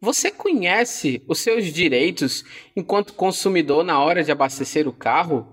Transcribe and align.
Você 0.00 0.30
conhece 0.30 1.24
os 1.26 1.40
seus 1.40 1.72
direitos 1.72 2.44
enquanto 2.76 3.14
consumidor 3.14 3.82
na 3.82 4.00
hora 4.00 4.22
de 4.22 4.30
abastecer 4.30 4.86
o 4.86 4.92
carro? 4.92 5.44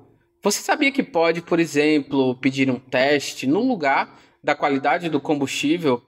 Você 0.43 0.61
sabia 0.61 0.91
que 0.91 1.01
pode, 1.01 1.41
por 1.41 1.59
exemplo, 1.59 2.35
pedir 2.35 2.69
um 2.69 2.79
teste 2.79 3.47
no 3.47 3.67
lugar 3.67 4.21
da 4.43 4.53
qualidade 4.53 5.09
do 5.09 5.19
combustível? 5.19 6.03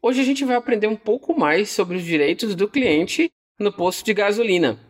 Hoje 0.00 0.22
a 0.22 0.24
gente 0.24 0.46
vai 0.46 0.56
aprender 0.56 0.86
um 0.86 0.96
pouco 0.96 1.38
mais 1.38 1.68
sobre 1.68 1.98
os 1.98 2.04
direitos 2.04 2.54
do 2.54 2.68
cliente 2.68 3.30
no 3.60 3.70
posto 3.70 4.02
de 4.02 4.14
gasolina. 4.14 4.87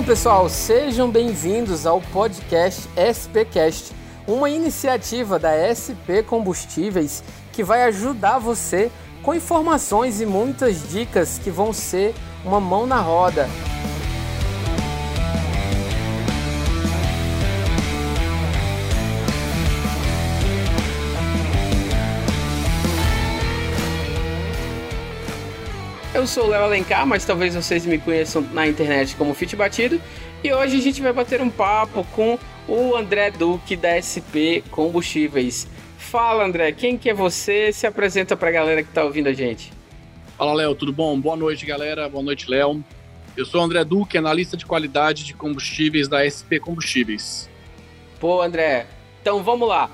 Bom, 0.00 0.06
pessoal, 0.06 0.48
sejam 0.48 1.10
bem-vindos 1.10 1.84
ao 1.84 2.00
podcast 2.00 2.88
SPcast, 2.96 3.94
uma 4.26 4.48
iniciativa 4.48 5.38
da 5.38 5.50
SP 5.68 6.24
Combustíveis 6.26 7.22
que 7.52 7.62
vai 7.62 7.82
ajudar 7.82 8.38
você 8.38 8.90
com 9.22 9.34
informações 9.34 10.22
e 10.22 10.24
muitas 10.24 10.88
dicas 10.88 11.38
que 11.38 11.50
vão 11.50 11.70
ser 11.74 12.14
uma 12.46 12.58
mão 12.58 12.86
na 12.86 12.98
roda. 12.98 13.46
Eu 26.20 26.26
sou 26.26 26.44
o 26.44 26.48
Léo 26.48 26.64
Alencar, 26.64 27.06
mas 27.06 27.24
talvez 27.24 27.54
vocês 27.54 27.86
me 27.86 27.96
conheçam 27.96 28.42
na 28.52 28.68
internet 28.68 29.16
como 29.16 29.32
Fit 29.32 29.56
Batido. 29.56 29.98
E 30.44 30.52
hoje 30.52 30.76
a 30.76 30.80
gente 30.82 31.00
vai 31.00 31.14
bater 31.14 31.40
um 31.40 31.48
papo 31.48 32.06
com 32.12 32.38
o 32.68 32.94
André 32.94 33.30
Duque 33.30 33.74
da 33.74 33.96
SP 33.96 34.60
Combustíveis. 34.70 35.66
Fala 35.96 36.44
André, 36.44 36.72
quem 36.72 36.98
que 36.98 37.08
é 37.08 37.14
você? 37.14 37.72
Se 37.72 37.86
apresenta 37.86 38.36
para 38.36 38.50
a 38.50 38.52
galera 38.52 38.82
que 38.82 38.90
está 38.90 39.02
ouvindo 39.02 39.28
a 39.28 39.32
gente. 39.32 39.72
Fala 40.36 40.52
Léo, 40.52 40.74
tudo 40.74 40.92
bom? 40.92 41.18
Boa 41.18 41.36
noite 41.36 41.64
galera, 41.64 42.06
boa 42.06 42.22
noite 42.22 42.50
Léo. 42.50 42.84
Eu 43.34 43.46
sou 43.46 43.62
o 43.62 43.64
André 43.64 43.82
Duque, 43.82 44.18
analista 44.18 44.58
de 44.58 44.66
qualidade 44.66 45.24
de 45.24 45.32
combustíveis 45.32 46.06
da 46.06 46.28
SP 46.28 46.60
Combustíveis. 46.60 47.48
Pô 48.20 48.42
André, 48.42 48.86
então 49.22 49.42
vamos 49.42 49.66
lá. 49.66 49.88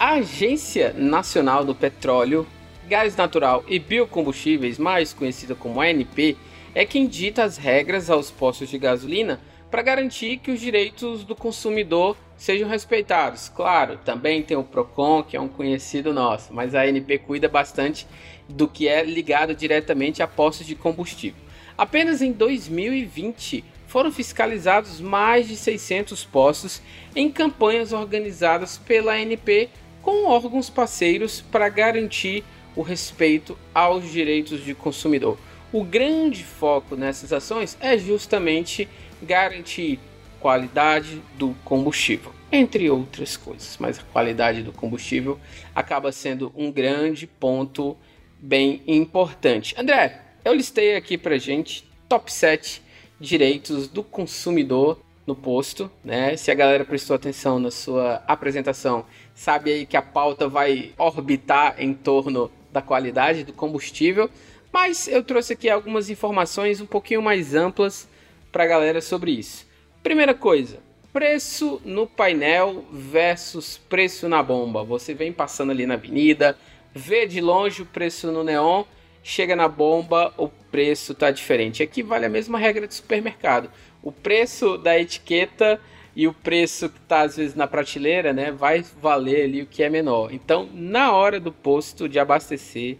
A 0.00 0.14
Agência 0.14 0.92
Nacional 0.98 1.64
do 1.64 1.76
Petróleo 1.76 2.44
Gás 2.88 3.16
natural 3.16 3.64
e 3.66 3.78
biocombustíveis, 3.78 4.78
mais 4.78 5.14
conhecida 5.14 5.54
como 5.54 5.80
ANP, 5.80 6.36
é 6.74 6.84
quem 6.84 7.06
dita 7.06 7.42
as 7.42 7.56
regras 7.56 8.10
aos 8.10 8.30
postos 8.30 8.68
de 8.68 8.78
gasolina 8.78 9.40
para 9.70 9.80
garantir 9.80 10.36
que 10.36 10.50
os 10.50 10.60
direitos 10.60 11.24
do 11.24 11.34
consumidor 11.34 12.16
sejam 12.36 12.68
respeitados. 12.68 13.48
Claro, 13.48 13.98
também 14.04 14.42
tem 14.42 14.56
o 14.56 14.62
Procon, 14.62 15.22
que 15.22 15.36
é 15.36 15.40
um 15.40 15.48
conhecido 15.48 16.12
nosso, 16.12 16.52
mas 16.52 16.74
a 16.74 16.82
ANP 16.82 17.18
cuida 17.18 17.48
bastante 17.48 18.06
do 18.48 18.68
que 18.68 18.86
é 18.86 19.02
ligado 19.02 19.54
diretamente 19.54 20.22
a 20.22 20.28
postos 20.28 20.66
de 20.66 20.74
combustível. 20.74 21.42
Apenas 21.78 22.20
em 22.20 22.32
2020 22.32 23.64
foram 23.86 24.12
fiscalizados 24.12 25.00
mais 25.00 25.48
de 25.48 25.56
600 25.56 26.22
postos 26.24 26.82
em 27.16 27.30
campanhas 27.30 27.92
organizadas 27.92 28.76
pela 28.76 29.14
ANP 29.14 29.70
com 30.02 30.26
órgãos 30.26 30.68
parceiros 30.68 31.40
para 31.40 31.68
garantir 31.68 32.44
o 32.76 32.82
respeito 32.82 33.56
aos 33.74 34.10
direitos 34.10 34.64
de 34.64 34.74
consumidor. 34.74 35.38
O 35.72 35.82
grande 35.82 36.44
foco 36.44 36.96
nessas 36.96 37.32
ações 37.32 37.76
é 37.80 37.98
justamente 37.98 38.88
garantir 39.22 39.98
qualidade 40.40 41.22
do 41.38 41.54
combustível, 41.64 42.32
entre 42.52 42.90
outras 42.90 43.36
coisas, 43.36 43.76
mas 43.80 43.98
a 43.98 44.02
qualidade 44.12 44.62
do 44.62 44.72
combustível 44.72 45.40
acaba 45.74 46.12
sendo 46.12 46.52
um 46.54 46.70
grande 46.70 47.26
ponto 47.26 47.96
bem 48.38 48.82
importante. 48.86 49.74
André, 49.78 50.20
eu 50.44 50.52
listei 50.52 50.96
aqui 50.96 51.16
pra 51.16 51.38
gente 51.38 51.88
top 52.08 52.30
7 52.30 52.82
direitos 53.18 53.88
do 53.88 54.02
consumidor 54.02 55.00
no 55.26 55.34
posto, 55.34 55.90
né? 56.04 56.36
Se 56.36 56.50
a 56.50 56.54
galera 56.54 56.84
prestou 56.84 57.16
atenção 57.16 57.58
na 57.58 57.70
sua 57.70 58.22
apresentação, 58.26 59.06
sabe 59.34 59.72
aí 59.72 59.86
que 59.86 59.96
a 59.96 60.02
pauta 60.02 60.46
vai 60.46 60.92
orbitar 60.98 61.76
em 61.78 61.94
torno 61.94 62.50
da 62.74 62.82
qualidade 62.82 63.44
do 63.44 63.52
combustível, 63.52 64.28
mas 64.72 65.06
eu 65.06 65.22
trouxe 65.22 65.52
aqui 65.52 65.70
algumas 65.70 66.10
informações 66.10 66.80
um 66.80 66.86
pouquinho 66.86 67.22
mais 67.22 67.54
amplas 67.54 68.08
para 68.50 68.64
a 68.64 68.66
galera 68.66 69.00
sobre 69.00 69.30
isso. 69.30 69.64
Primeira 70.02 70.34
coisa, 70.34 70.80
preço 71.12 71.80
no 71.84 72.04
painel 72.04 72.84
versus 72.92 73.78
preço 73.88 74.28
na 74.28 74.42
bomba. 74.42 74.82
Você 74.82 75.14
vem 75.14 75.32
passando 75.32 75.70
ali 75.70 75.86
na 75.86 75.94
avenida, 75.94 76.58
vê 76.92 77.26
de 77.26 77.40
longe 77.40 77.82
o 77.82 77.86
preço 77.86 78.32
no 78.32 78.42
neon, 78.42 78.82
chega 79.22 79.54
na 79.54 79.68
bomba, 79.68 80.34
o 80.36 80.48
preço 80.48 81.14
tá 81.14 81.30
diferente. 81.30 81.80
Aqui 81.80 82.02
vale 82.02 82.26
a 82.26 82.28
mesma 82.28 82.58
regra 82.58 82.88
de 82.88 82.94
supermercado. 82.94 83.70
O 84.02 84.10
preço 84.10 84.76
da 84.76 84.98
etiqueta 84.98 85.80
e 86.16 86.28
o 86.28 86.32
preço 86.32 86.88
que 86.88 86.98
está 86.98 87.22
às 87.22 87.36
vezes 87.36 87.54
na 87.54 87.66
prateleira, 87.66 88.32
né, 88.32 88.52
vai 88.52 88.84
valer 89.00 89.44
ali 89.44 89.62
o 89.62 89.66
que 89.66 89.82
é 89.82 89.88
menor. 89.88 90.32
Então, 90.32 90.68
na 90.72 91.12
hora 91.12 91.40
do 91.40 91.50
posto 91.50 92.08
de 92.08 92.18
abastecer, 92.18 92.96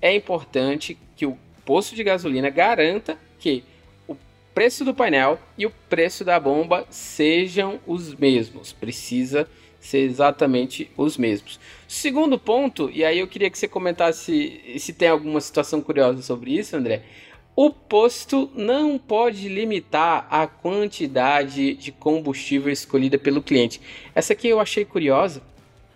é 0.00 0.14
importante 0.14 0.98
que 1.16 1.26
o 1.26 1.36
posto 1.64 1.94
de 1.94 2.04
gasolina 2.04 2.50
garanta 2.50 3.18
que 3.38 3.64
o 4.06 4.16
preço 4.54 4.84
do 4.84 4.94
painel 4.94 5.38
e 5.56 5.66
o 5.66 5.72
preço 5.88 6.24
da 6.24 6.38
bomba 6.38 6.86
sejam 6.90 7.80
os 7.86 8.14
mesmos. 8.14 8.72
Precisa 8.72 9.48
ser 9.80 10.00
exatamente 10.00 10.90
os 10.96 11.16
mesmos. 11.16 11.58
Segundo 11.86 12.38
ponto, 12.38 12.90
e 12.92 13.04
aí 13.04 13.20
eu 13.20 13.28
queria 13.28 13.48
que 13.48 13.58
você 13.58 13.68
comentasse 13.68 14.60
se 14.78 14.92
tem 14.92 15.08
alguma 15.08 15.40
situação 15.40 15.80
curiosa 15.80 16.20
sobre 16.22 16.52
isso, 16.52 16.76
André, 16.76 17.02
o 17.60 17.70
posto 17.70 18.48
não 18.54 18.96
pode 18.96 19.48
limitar 19.48 20.28
a 20.30 20.46
quantidade 20.46 21.74
de 21.74 21.90
combustível 21.90 22.72
escolhida 22.72 23.18
pelo 23.18 23.42
cliente. 23.42 23.80
Essa 24.14 24.32
aqui 24.32 24.46
eu 24.46 24.60
achei 24.60 24.84
curiosa, 24.84 25.42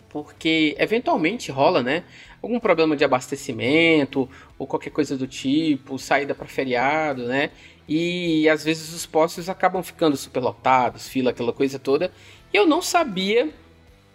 porque 0.09 0.75
eventualmente 0.77 1.53
rola, 1.53 1.81
né? 1.81 2.03
Algum 2.43 2.59
problema 2.59 2.97
de 2.97 3.05
abastecimento 3.05 4.29
ou 4.59 4.67
qualquer 4.67 4.91
coisa 4.91 5.17
do 5.17 5.29
tipo, 5.29 6.01
saída 6.01 6.35
para 6.35 6.49
feriado, 6.49 7.29
né? 7.29 7.51
E 7.89 8.49
às 8.49 8.65
vezes 8.65 8.93
os 8.93 9.07
postos 9.07 9.49
acabam 9.49 9.85
ficando 9.85 10.17
superlotados, 10.17 11.07
fila, 11.07 11.31
aquela 11.31 11.53
coisa 11.53 11.79
toda. 11.79 12.11
E 12.53 12.57
eu 12.57 12.67
não 12.67 12.83
sabia 12.83 13.51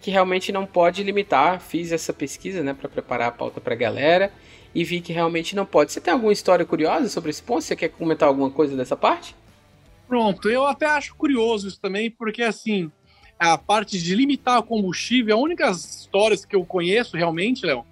que 0.02 0.10
realmente 0.10 0.52
não 0.52 0.66
pode 0.66 1.02
limitar. 1.02 1.62
Fiz 1.62 1.92
essa 1.92 2.12
pesquisa, 2.12 2.62
né, 2.62 2.74
para 2.74 2.90
preparar 2.90 3.28
a 3.28 3.32
pauta 3.32 3.58
para 3.58 3.72
a 3.72 3.78
galera 3.78 4.30
e 4.74 4.84
vi 4.84 5.00
que 5.00 5.12
realmente 5.12 5.56
não 5.56 5.66
pode. 5.66 5.92
Você 5.92 6.00
tem 6.00 6.12
alguma 6.12 6.32
história 6.32 6.64
curiosa 6.64 7.08
sobre 7.08 7.30
esse 7.30 7.42
ponto? 7.42 7.62
Você 7.62 7.76
quer 7.76 7.88
comentar 7.88 8.28
alguma 8.28 8.50
coisa 8.50 8.76
dessa 8.76 8.96
parte? 8.96 9.34
Pronto, 10.06 10.48
eu 10.48 10.66
até 10.66 10.86
acho 10.86 11.14
curioso 11.14 11.68
isso 11.68 11.80
também, 11.80 12.10
porque 12.10 12.42
assim, 12.42 12.90
a 13.38 13.58
parte 13.58 13.98
de 13.98 14.14
limitar 14.14 14.58
o 14.58 14.62
combustível, 14.62 15.36
a 15.36 15.40
única 15.40 15.70
histórias 15.70 16.44
que 16.44 16.56
eu 16.56 16.64
conheço 16.64 17.16
realmente, 17.16 17.64
Léo, 17.66 17.84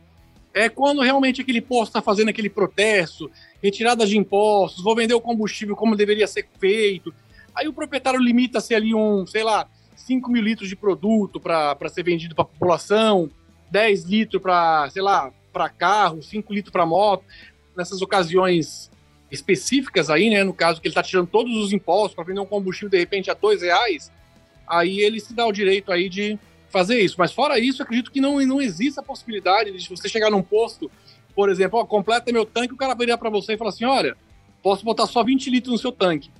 é 0.54 0.70
quando 0.70 1.02
realmente 1.02 1.42
aquele 1.42 1.60
posto 1.60 1.90
está 1.90 2.00
fazendo 2.00 2.30
aquele 2.30 2.48
protesto, 2.48 3.30
retirada 3.62 4.06
de 4.06 4.16
impostos, 4.16 4.82
vou 4.82 4.96
vender 4.96 5.12
o 5.12 5.20
combustível 5.20 5.76
como 5.76 5.94
deveria 5.94 6.26
ser 6.26 6.48
feito. 6.58 7.12
Aí 7.54 7.68
o 7.68 7.72
proprietário 7.72 8.18
limita-se 8.18 8.74
ali 8.74 8.94
um, 8.94 9.26
sei 9.26 9.42
lá, 9.44 9.68
5 9.94 10.30
mil 10.30 10.42
litros 10.42 10.68
de 10.68 10.76
produto 10.76 11.38
para 11.38 11.76
ser 11.88 12.02
vendido 12.02 12.34
para 12.34 12.44
a 12.44 12.48
população, 12.48 13.30
10 13.70 14.04
litros 14.04 14.40
para, 14.40 14.88
sei 14.90 15.02
lá, 15.02 15.30
para 15.56 15.70
carro, 15.70 16.22
5 16.22 16.52
litros 16.52 16.70
para 16.70 16.84
moto, 16.84 17.24
nessas 17.74 18.02
ocasiões 18.02 18.90
específicas 19.30 20.10
aí, 20.10 20.28
né? 20.28 20.44
No 20.44 20.52
caso 20.52 20.82
que 20.82 20.86
ele 20.86 20.92
está 20.92 21.02
tirando 21.02 21.28
todos 21.28 21.56
os 21.56 21.72
impostos 21.72 22.14
para 22.14 22.24
vender 22.24 22.40
um 22.40 22.46
combustível 22.46 22.90
de 22.90 22.98
repente 22.98 23.30
a 23.30 23.34
dois 23.34 23.62
reais, 23.62 24.12
aí 24.66 25.00
ele 25.00 25.18
se 25.18 25.32
dá 25.32 25.46
o 25.46 25.52
direito 25.52 25.90
aí 25.90 26.10
de 26.10 26.38
fazer 26.68 27.00
isso. 27.00 27.16
Mas 27.18 27.32
fora 27.32 27.58
isso, 27.58 27.82
acredito 27.82 28.10
que 28.10 28.20
não, 28.20 28.38
não 28.40 28.60
existe 28.60 29.00
a 29.00 29.02
possibilidade 29.02 29.72
de 29.72 29.88
você 29.88 30.10
chegar 30.10 30.30
num 30.30 30.42
posto, 30.42 30.90
por 31.34 31.48
exemplo, 31.48 31.78
ó, 31.78 31.86
completa 31.86 32.30
meu 32.30 32.44
tanque, 32.44 32.74
o 32.74 32.76
cara 32.76 32.94
viria 32.94 33.16
para 33.16 33.30
você 33.30 33.54
e 33.54 33.56
falar 33.56 33.70
assim, 33.70 33.86
olha, 33.86 34.14
posso 34.62 34.84
botar 34.84 35.06
só 35.06 35.24
20 35.24 35.48
litros 35.48 35.72
no 35.72 35.78
seu 35.78 35.90
tanque. 35.90 36.30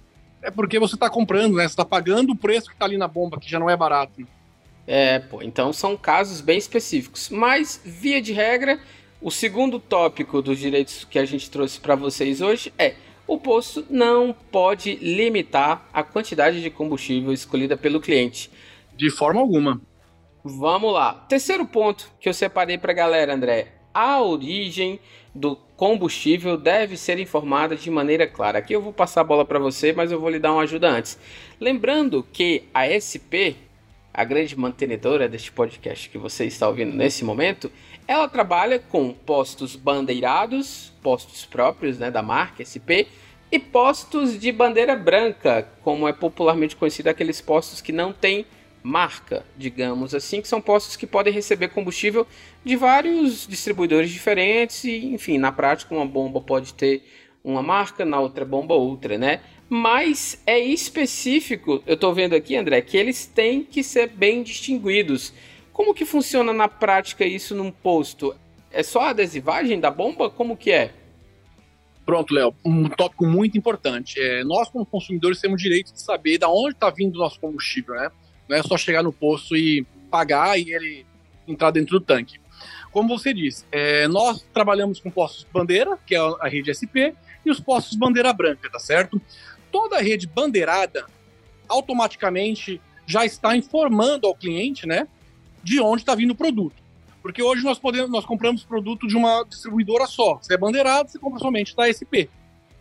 É 0.43 0.50
porque 0.50 0.79
você 0.79 0.94
está 0.94 1.08
comprando, 1.08 1.56
né? 1.56 1.62
Você 1.62 1.73
está 1.73 1.87
pagando 1.87 2.32
o 2.32 2.37
preço 2.37 2.69
que 2.69 2.75
está 2.75 2.85
ali 2.85 2.99
na 2.99 3.08
bomba, 3.08 3.40
que 3.40 3.49
já 3.49 3.58
não 3.58 3.70
é 3.70 3.76
barato. 3.76 4.26
É, 4.87 5.19
pô, 5.19 5.43
então 5.43 5.73
são 5.73 5.96
casos 5.96 6.43
bem 6.43 6.58
específicos. 6.58 7.31
Mas, 7.31 7.81
via 7.82 8.20
de 8.20 8.32
regra, 8.32 8.79
o 9.26 9.31
segundo 9.32 9.81
tópico 9.81 10.40
dos 10.40 10.56
direitos 10.56 11.05
que 11.05 11.19
a 11.19 11.25
gente 11.25 11.50
trouxe 11.50 11.81
para 11.81 11.96
vocês 11.96 12.40
hoje 12.40 12.73
é: 12.78 12.94
o 13.26 13.37
posto 13.37 13.84
não 13.90 14.32
pode 14.52 14.94
limitar 15.02 15.84
a 15.93 16.05
quantidade 16.05 16.62
de 16.62 16.70
combustível 16.70 17.32
escolhida 17.32 17.76
pelo 17.76 18.00
cliente. 18.00 18.49
De 18.96 19.11
forma 19.11 19.40
alguma. 19.40 19.82
Vamos 20.44 20.93
lá. 20.93 21.12
Terceiro 21.12 21.67
ponto 21.67 22.08
que 22.20 22.28
eu 22.28 22.32
separei 22.32 22.78
para 22.78 22.93
a 22.93 22.94
galera, 22.94 23.34
André: 23.34 23.73
a 23.93 24.23
origem 24.23 25.00
do 25.34 25.56
combustível 25.76 26.56
deve 26.56 26.96
ser 26.96 27.19
informada 27.19 27.75
de 27.75 27.90
maneira 27.90 28.28
clara. 28.28 28.61
Aqui 28.61 28.75
eu 28.75 28.81
vou 28.81 28.93
passar 28.93 29.23
a 29.23 29.25
bola 29.25 29.44
para 29.44 29.58
você, 29.58 29.93
mas 29.93 30.12
eu 30.12 30.20
vou 30.20 30.31
lhe 30.31 30.38
dar 30.38 30.52
uma 30.52 30.62
ajuda 30.62 30.88
antes. 30.88 31.19
Lembrando 31.61 32.25
que 32.32 32.62
a 32.73 32.87
SP, 32.87 33.58
a 34.14 34.23
grande 34.23 34.56
mantenedora 34.56 35.28
deste 35.28 35.50
podcast 35.50 36.08
que 36.08 36.17
você 36.17 36.44
está 36.44 36.69
ouvindo 36.69 36.94
nesse 36.94 37.25
momento, 37.25 37.73
ela 38.06 38.29
trabalha 38.29 38.79
com 38.79 39.12
postos 39.12 39.75
bandeirados, 39.76 40.93
postos 41.03 41.44
próprios 41.44 41.99
né, 41.99 42.11
da 42.11 42.23
marca 42.23 42.64
SP, 42.64 43.08
e 43.50 43.58
postos 43.58 44.38
de 44.38 44.50
bandeira 44.50 44.97
branca, 44.97 45.69
como 45.82 46.08
é 46.08 46.12
popularmente 46.12 46.76
conhecido 46.76 47.08
aqueles 47.08 47.41
postos 47.41 47.81
que 47.81 47.93
não 47.93 48.12
têm 48.12 48.44
marca, 48.82 49.44
digamos 49.56 50.14
assim, 50.14 50.41
que 50.41 50.47
são 50.47 50.61
postos 50.61 50.94
que 50.94 51.06
podem 51.06 51.32
receber 51.32 51.69
combustível 51.69 52.26
de 52.64 52.76
vários 52.76 53.47
distribuidores 53.47 54.11
diferentes 54.11 54.85
e, 54.85 55.06
enfim, 55.06 55.38
na 55.38 55.50
prática 55.50 55.94
uma 55.94 56.06
bomba 56.06 56.41
pode 56.41 56.73
ter 56.75 57.02
uma 57.43 57.62
marca, 57.62 58.05
na 58.05 58.20
outra 58.20 58.44
bomba 58.44 58.75
outra, 58.75 59.19
né? 59.19 59.41
Mas 59.69 60.41
é 60.47 60.59
específico, 60.59 61.82
eu 61.87 61.94
estou 61.94 62.14
vendo 62.14 62.35
aqui, 62.35 62.56
André, 62.56 62.81
que 62.81 62.97
eles 62.97 63.26
têm 63.26 63.64
que 63.64 63.82
ser 63.82 64.09
bem 64.09 64.43
distinguidos. 64.43 65.32
Como 65.76 65.93
que 65.93 66.06
funciona 66.06 66.55
na 66.55 66.69
prática 66.69 67.26
isso 67.26 67.55
num 67.55 67.70
posto? 67.70 68.34
É 68.70 68.82
só 68.82 69.02
a 69.02 69.11
adesivagem 69.11 69.78
da 69.78 69.90
bomba? 69.90 70.31
Como 70.31 70.56
que 70.56 70.73
é? 70.73 70.90
Pronto, 72.06 72.32
Léo, 72.32 72.55
um 72.64 72.88
tópico 72.88 73.26
muito 73.26 73.58
importante. 73.58 74.19
É, 74.19 74.43
nós, 74.43 74.70
como 74.70 74.87
consumidores, 74.87 75.38
temos 75.38 75.61
direito 75.61 75.93
de 75.93 76.00
saber 76.00 76.38
de 76.38 76.46
onde 76.46 76.73
está 76.73 76.88
vindo 76.88 77.17
o 77.17 77.19
nosso 77.19 77.38
combustível, 77.38 77.94
né? 77.94 78.11
Não 78.49 78.56
é 78.56 78.62
só 78.62 78.78
chegar 78.78 79.02
no 79.02 79.12
posto 79.12 79.55
e 79.55 79.87
pagar 80.11 80.58
e 80.58 80.73
ele 80.73 81.05
entrar 81.46 81.73
dentro 81.73 81.99
do 81.99 82.05
tanque. 82.06 82.40
Como 82.90 83.06
você 83.06 83.34
disse, 83.34 83.67
é, 83.70 84.08
nós 84.08 84.49
trabalhamos 84.55 84.99
com 84.99 85.11
postos 85.11 85.46
bandeira, 85.52 85.99
que 86.06 86.14
é 86.14 86.19
a 86.40 86.49
rede 86.49 86.73
SP, 86.73 87.12
e 87.44 87.50
os 87.50 87.61
postos 87.61 87.99
bandeira 87.99 88.32
branca, 88.32 88.70
tá 88.70 88.78
certo? 88.78 89.20
Toda 89.70 89.99
a 89.99 90.00
rede 90.00 90.26
bandeirada 90.26 91.05
automaticamente 91.69 92.81
já 93.05 93.26
está 93.26 93.55
informando 93.55 94.26
ao 94.26 94.34
cliente, 94.34 94.87
né, 94.87 95.06
de 95.66 95.80
onde 95.80 96.02
está 96.02 96.14
vindo 96.14 96.30
o 96.30 96.36
produto. 96.36 96.76
Porque 97.20 97.42
hoje 97.42 97.64
nós 97.64 97.76
podemos, 97.76 98.08
nós 98.08 98.24
compramos 98.24 98.62
produto 98.62 99.08
de 99.08 99.16
uma 99.16 99.42
distribuidora 99.42 100.06
só. 100.06 100.38
Se 100.40 100.54
é 100.54 100.56
bandeirado, 100.56 101.10
você 101.10 101.18
compra 101.18 101.40
somente 101.40 101.74
da 101.74 101.90
SP. 101.90 102.30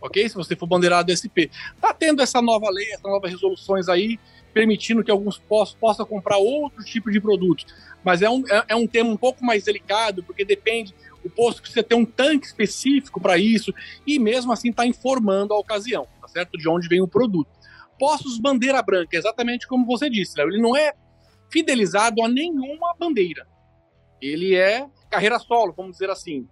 Ok? 0.00 0.28
Se 0.28 0.36
você 0.36 0.54
for 0.54 0.68
bandeirado 0.68 1.10
SP. 1.10 1.50
Tá 1.80 1.92
tendo 1.92 2.22
essa 2.22 2.40
nova 2.40 2.70
lei, 2.70 2.86
essas 2.92 3.02
novas 3.02 3.28
resoluções 3.28 3.88
aí, 3.88 4.20
permitindo 4.54 5.02
que 5.02 5.10
alguns 5.10 5.36
postos 5.36 5.76
possam 5.80 6.06
comprar 6.06 6.36
outro 6.36 6.84
tipo 6.84 7.10
de 7.10 7.20
produtos. 7.20 7.66
Mas 8.04 8.22
é 8.22 8.30
um, 8.30 8.44
é, 8.48 8.64
é 8.68 8.76
um 8.76 8.86
tema 8.86 9.10
um 9.10 9.16
pouco 9.16 9.44
mais 9.44 9.64
delicado, 9.64 10.22
porque 10.22 10.44
depende 10.44 10.94
o 11.24 11.28
posto 11.28 11.60
que 11.60 11.68
você 11.68 11.82
tem 11.82 11.98
um 11.98 12.04
tanque 12.04 12.46
específico 12.46 13.20
para 13.20 13.36
isso, 13.36 13.74
e 14.06 14.16
mesmo 14.16 14.52
assim 14.52 14.70
está 14.70 14.86
informando 14.86 15.52
a 15.52 15.58
ocasião, 15.58 16.06
tá 16.20 16.28
certo? 16.28 16.56
De 16.56 16.68
onde 16.68 16.86
vem 16.86 17.00
o 17.00 17.08
produto. 17.08 17.50
Postos 17.98 18.38
bandeira 18.38 18.80
branca, 18.80 19.16
exatamente 19.16 19.66
como 19.66 19.84
você 19.84 20.08
disse, 20.08 20.38
Léo, 20.38 20.50
ele 20.50 20.62
não 20.62 20.76
é 20.76 20.92
fidelizado 21.50 22.22
a 22.22 22.28
nenhuma 22.28 22.94
bandeira. 22.98 23.46
Ele 24.20 24.54
é 24.54 24.88
carreira 25.10 25.38
solo, 25.38 25.72
vamos 25.72 25.92
dizer 25.92 26.10
assim. 26.10 26.48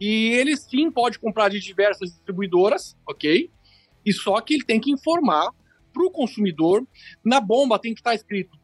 E 0.00 0.30
ele 0.30 0.56
sim 0.56 0.90
pode 0.90 1.18
comprar 1.18 1.48
de 1.48 1.60
diversas 1.60 2.10
distribuidoras, 2.10 2.96
ok? 3.08 3.50
E 4.04 4.12
só 4.12 4.40
que 4.40 4.54
ele 4.54 4.64
tem 4.64 4.80
que 4.80 4.90
informar 4.90 5.50
para 5.92 6.04
o 6.04 6.10
consumidor. 6.10 6.86
Na 7.24 7.40
bomba 7.40 7.78
tem 7.78 7.94
que 7.94 8.00
estar 8.00 8.14
escrito 8.14 8.58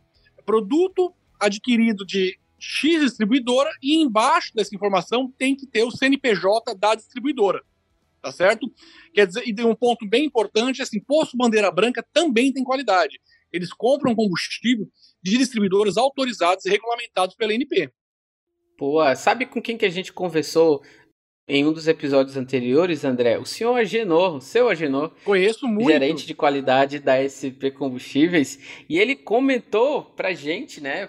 produto 0.51 1.15
adquirido 1.39 2.05
de 2.05 2.37
X 2.59 3.01
distribuidora 3.01 3.71
e 3.81 4.03
embaixo 4.03 4.53
dessa 4.53 4.75
informação 4.75 5.33
tem 5.39 5.55
que 5.55 5.65
ter 5.65 5.85
o 5.85 5.93
CNPJ 5.93 6.75
da 6.75 6.97
distribuidora. 6.97 7.63
Tá 8.21 8.33
certo? 8.33 8.71
Quer 9.15 9.29
dizer, 9.29 9.45
e 9.47 9.65
um 9.65 9.77
ponto 9.77 10.07
bem 10.07 10.25
importante, 10.25 10.83
assim, 10.83 11.01
posto 11.01 11.37
bandeira 11.37 11.71
branca 11.71 12.05
também 12.13 12.53
tem 12.53 12.65
qualidade. 12.65 13.21
Eles 13.53 13.73
compram 13.73 14.15
combustível 14.15 14.89
de 15.23 15.39
distribuidores 15.39 15.97
autorizados 15.97 16.65
e 16.65 16.71
regulamentados 16.71 17.35
pela 17.35 17.55
NP. 17.55 17.91
Pô, 18.79 18.99
sabe 19.15 19.45
com 19.45 19.61
quem 19.61 19.77
que 19.77 19.85
a 19.85 19.91
gente 19.91 20.13
conversou 20.13 20.83
em 21.51 21.67
um 21.67 21.73
dos 21.73 21.89
episódios 21.89 22.37
anteriores, 22.37 23.05
André, 23.05 23.37
o 23.37 23.45
senhor 23.45 23.75
Agenor, 23.75 24.37
o 24.37 24.41
seu 24.41 24.69
Agenor, 24.69 25.13
conheço 25.25 25.67
muito, 25.67 25.91
gerente 25.91 26.25
de 26.25 26.33
qualidade 26.33 27.01
da 27.01 27.17
SP 27.27 27.75
Combustíveis, 27.75 28.83
e 28.89 28.99
ele 28.99 29.17
comentou 29.17 30.05
pra 30.05 30.33
gente, 30.33 30.81
né, 30.81 31.09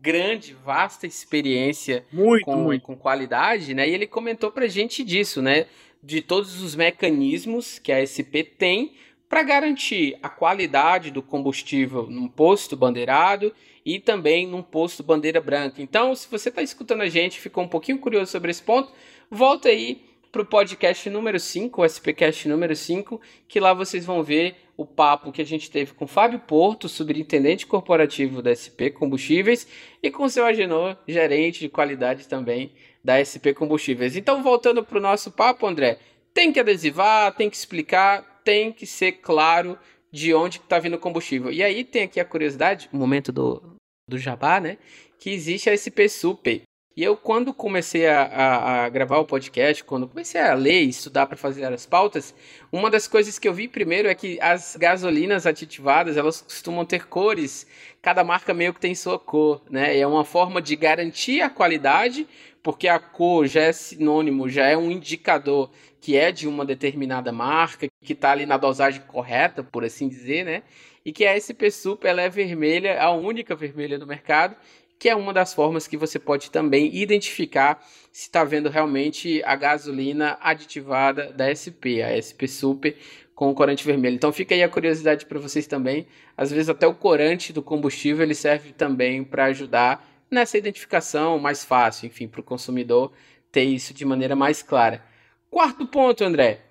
grande, 0.00 0.52
vasta 0.64 1.06
experiência 1.06 2.04
muito, 2.12 2.44
com, 2.44 2.56
muito. 2.56 2.82
com 2.82 2.96
qualidade, 2.96 3.72
né, 3.72 3.88
e 3.88 3.94
ele 3.94 4.06
comentou 4.06 4.50
pra 4.50 4.66
gente 4.66 5.04
disso, 5.04 5.40
né, 5.40 5.66
de 6.02 6.20
todos 6.20 6.60
os 6.60 6.74
mecanismos 6.74 7.78
que 7.78 7.92
a 7.92 8.04
SP 8.04 8.42
tem 8.42 8.96
para 9.28 9.42
garantir 9.42 10.18
a 10.22 10.28
qualidade 10.28 11.10
do 11.10 11.22
combustível 11.22 12.06
num 12.08 12.28
posto 12.28 12.76
bandeirado 12.76 13.52
e 13.84 13.98
também 13.98 14.46
num 14.46 14.62
posto 14.62 15.02
bandeira 15.02 15.40
branca. 15.40 15.82
Então, 15.82 16.14
se 16.14 16.28
você 16.30 16.48
está 16.48 16.62
escutando 16.62 17.02
a 17.02 17.08
gente, 17.08 17.40
ficou 17.40 17.64
um 17.64 17.68
pouquinho 17.68 17.98
curioso 17.98 18.30
sobre 18.30 18.50
esse 18.50 18.62
ponto, 18.62 18.92
volta 19.30 19.68
aí 19.68 20.02
para 20.30 20.42
o 20.42 20.46
podcast 20.46 21.08
número 21.08 21.40
5, 21.40 21.80
o 21.80 21.84
SPcast 21.84 22.48
número 22.48 22.76
5, 22.76 23.20
que 23.46 23.58
lá 23.58 23.72
vocês 23.72 24.04
vão 24.04 24.22
ver 24.22 24.56
o 24.76 24.84
papo 24.84 25.32
que 25.32 25.42
a 25.42 25.44
gente 25.44 25.70
teve 25.70 25.92
com 25.92 26.06
Fábio 26.06 26.38
Porto, 26.38 26.88
superintendente 26.88 27.66
corporativo 27.66 28.40
da 28.42 28.54
SP 28.54 28.92
Combustíveis, 28.92 29.66
e 30.02 30.10
com 30.10 30.28
seu 30.28 30.44
Agenor, 30.44 30.96
gerente 31.06 31.60
de 31.60 31.68
qualidade 31.68 32.28
também 32.28 32.72
da 33.02 33.18
SP 33.24 33.54
Combustíveis. 33.54 34.16
Então, 34.16 34.42
voltando 34.42 34.84
para 34.84 34.98
o 34.98 35.00
nosso 35.00 35.30
papo, 35.30 35.66
André, 35.66 35.98
tem 36.34 36.52
que 36.52 36.60
adesivar, 36.60 37.34
tem 37.34 37.48
que 37.48 37.56
explicar, 37.56 38.27
tem 38.48 38.72
que 38.72 38.86
ser 38.86 39.12
claro 39.12 39.78
de 40.10 40.32
onde 40.32 40.56
está 40.56 40.78
vindo 40.78 40.94
o 40.94 40.98
combustível. 40.98 41.52
E 41.52 41.62
aí 41.62 41.84
tem 41.84 42.04
aqui 42.04 42.18
a 42.18 42.24
curiosidade, 42.24 42.88
o 42.90 42.96
momento 42.96 43.30
do, 43.30 43.76
do 44.08 44.16
jabá, 44.16 44.58
né? 44.58 44.78
Que 45.18 45.28
existe 45.28 45.68
a 45.68 45.76
SP 45.76 46.08
Super. 46.08 46.62
E 46.98 47.04
eu, 47.04 47.16
quando 47.16 47.54
comecei 47.54 48.08
a, 48.08 48.22
a, 48.24 48.84
a, 48.84 48.88
gravar 48.88 49.18
o 49.18 49.24
podcast, 49.24 49.84
quando 49.84 50.08
comecei 50.08 50.40
a 50.40 50.52
ler 50.52 50.82
e 50.82 50.88
estudar 50.88 51.28
para 51.28 51.36
fazer 51.36 51.64
as 51.64 51.86
pautas, 51.86 52.34
uma 52.72 52.90
das 52.90 53.06
coisas 53.06 53.38
que 53.38 53.46
eu 53.46 53.54
vi 53.54 53.68
primeiro 53.68 54.08
é 54.08 54.14
que 54.16 54.36
as 54.40 54.74
gasolinas 54.74 55.46
aditivadas, 55.46 56.16
elas 56.16 56.40
costumam 56.40 56.84
ter 56.84 57.06
cores. 57.06 57.68
Cada 58.02 58.24
marca 58.24 58.52
meio 58.52 58.74
que 58.74 58.80
tem 58.80 58.96
sua 58.96 59.16
cor, 59.16 59.62
né? 59.70 59.96
E 59.96 60.00
é 60.00 60.06
uma 60.08 60.24
forma 60.24 60.60
de 60.60 60.74
garantir 60.74 61.40
a 61.40 61.48
qualidade, 61.48 62.26
porque 62.64 62.88
a 62.88 62.98
cor 62.98 63.46
já 63.46 63.60
é 63.60 63.72
sinônimo, 63.72 64.48
já 64.48 64.66
é 64.66 64.76
um 64.76 64.90
indicador 64.90 65.70
que 66.00 66.16
é 66.16 66.32
de 66.32 66.48
uma 66.48 66.64
determinada 66.64 67.30
marca, 67.30 67.86
que 68.02 68.12
está 68.12 68.32
ali 68.32 68.44
na 68.44 68.56
dosagem 68.56 69.02
correta, 69.02 69.62
por 69.62 69.84
assim 69.84 70.08
dizer, 70.08 70.44
né? 70.44 70.64
E 71.04 71.12
que 71.12 71.24
a 71.24 71.38
SP 71.38 71.70
Super 71.70 72.08
ela 72.08 72.22
é 72.22 72.28
vermelha, 72.28 73.00
a 73.00 73.12
única 73.12 73.54
vermelha 73.54 74.00
do 74.00 74.06
mercado, 74.06 74.56
que 74.98 75.08
é 75.08 75.14
uma 75.14 75.32
das 75.32 75.54
formas 75.54 75.86
que 75.86 75.96
você 75.96 76.18
pode 76.18 76.50
também 76.50 76.94
identificar 76.94 77.84
se 78.10 78.22
está 78.22 78.42
vendo 78.42 78.68
realmente 78.68 79.42
a 79.44 79.54
gasolina 79.54 80.36
aditivada 80.40 81.32
da 81.32 81.54
SP, 81.54 82.02
a 82.02 82.10
SP 82.18 82.48
Super 82.48 82.96
com 83.34 83.48
o 83.48 83.54
corante 83.54 83.86
vermelho. 83.86 84.16
Então 84.16 84.32
fica 84.32 84.54
aí 84.54 84.62
a 84.64 84.68
curiosidade 84.68 85.24
para 85.24 85.38
vocês 85.38 85.66
também. 85.68 86.08
Às 86.36 86.50
vezes 86.50 86.68
até 86.68 86.86
o 86.86 86.94
corante 86.94 87.52
do 87.52 87.62
combustível 87.62 88.24
ele 88.24 88.34
serve 88.34 88.72
também 88.72 89.22
para 89.22 89.44
ajudar 89.44 90.04
nessa 90.28 90.58
identificação 90.58 91.38
mais 91.38 91.64
fácil, 91.64 92.06
enfim, 92.06 92.26
para 92.26 92.40
o 92.40 92.44
consumidor 92.44 93.12
ter 93.52 93.62
isso 93.62 93.94
de 93.94 94.04
maneira 94.04 94.34
mais 94.34 94.60
clara. 94.60 95.04
Quarto 95.48 95.86
ponto, 95.86 96.24
André. 96.24 96.62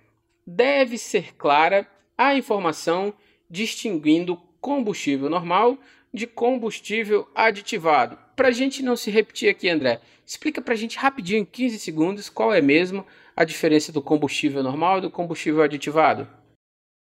Deve 0.46 0.98
ser 0.98 1.34
clara 1.36 1.88
a 2.18 2.36
informação 2.36 3.14
distinguindo 3.50 4.38
combustível 4.60 5.30
normal 5.30 5.78
de 6.18 6.28
combustível 6.28 7.28
aditivado. 7.34 8.18
Para 8.36 8.50
a 8.50 8.52
gente 8.52 8.84
não 8.84 8.96
se 8.96 9.10
repetir 9.10 9.50
aqui, 9.50 9.70
André, 9.70 10.02
explica 10.26 10.62
para 10.62 10.74
a 10.74 10.78
gente 10.78 10.98
rapidinho, 10.98 11.42
em 11.42 11.46
15 11.46 11.80
segundos, 11.80 12.30
qual 12.30 12.54
é 12.54 12.62
mesmo 12.62 13.06
a 13.36 13.44
diferença 13.44 13.92
do 13.92 14.02
combustível 14.02 14.62
normal 14.62 14.98
e 14.98 15.02
do 15.02 15.12
combustível 15.12 15.62
aditivado. 15.62 16.28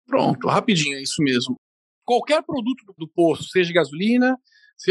Pronto, 0.08 0.48
rapidinho, 0.48 0.98
é 0.98 1.02
isso 1.02 1.22
mesmo. 1.22 1.56
Qualquer 2.04 2.42
produto 2.44 2.84
do 2.98 3.08
posto, 3.08 3.46
seja 3.46 3.72
gasolina, 3.72 4.38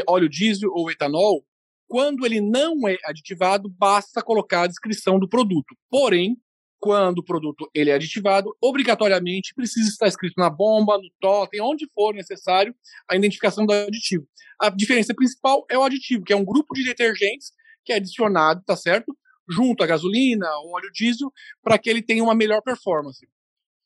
óleo 0.06 0.28
diesel 0.28 0.70
ou 0.72 0.90
etanol, 0.90 1.44
quando 1.88 2.24
ele 2.24 2.40
não 2.40 2.88
é 2.88 2.96
aditivado, 3.04 3.68
basta 3.68 4.22
colocar 4.22 4.62
a 4.62 4.66
descrição 4.68 5.18
do 5.18 5.28
produto. 5.28 5.74
Porém, 5.90 6.36
quando 6.80 7.18
o 7.18 7.25
produto 7.25 7.70
ele 7.75 7.90
é 7.90 7.94
aditivado, 7.94 8.56
obrigatoriamente 8.60 9.54
precisa 9.54 9.88
estar 9.88 10.08
escrito 10.08 10.34
na 10.38 10.49
bomba, 10.49 10.96
no 10.96 11.10
totem, 11.20 11.60
onde 11.60 11.87
for 11.94 12.14
necessário, 12.14 12.75
a 13.08 13.14
identificação 13.14 13.66
do 13.66 13.72
aditivo. 13.72 14.26
A 14.58 14.70
diferença 14.70 15.14
principal 15.14 15.66
é 15.70 15.78
o 15.78 15.84
aditivo, 15.84 16.25
que 16.25 16.32
é 16.32 16.37
um 16.37 16.44
grupo 16.44 16.75
de 16.75 16.82
detergentes 16.82 17.52
que 17.84 17.92
é 17.92 17.96
adicionado, 17.96 18.62
tá 18.64 18.75
certo? 18.75 19.16
Junto 19.49 19.84
à 19.84 19.87
gasolina, 19.87 20.49
ao 20.49 20.70
óleo 20.70 20.90
diesel, 20.92 21.30
para 21.62 21.78
que 21.78 21.90
ele 21.90 22.02
tenha 22.02 22.25
uma 22.25 22.34
melhor 22.34 22.62
performance. 22.62 23.28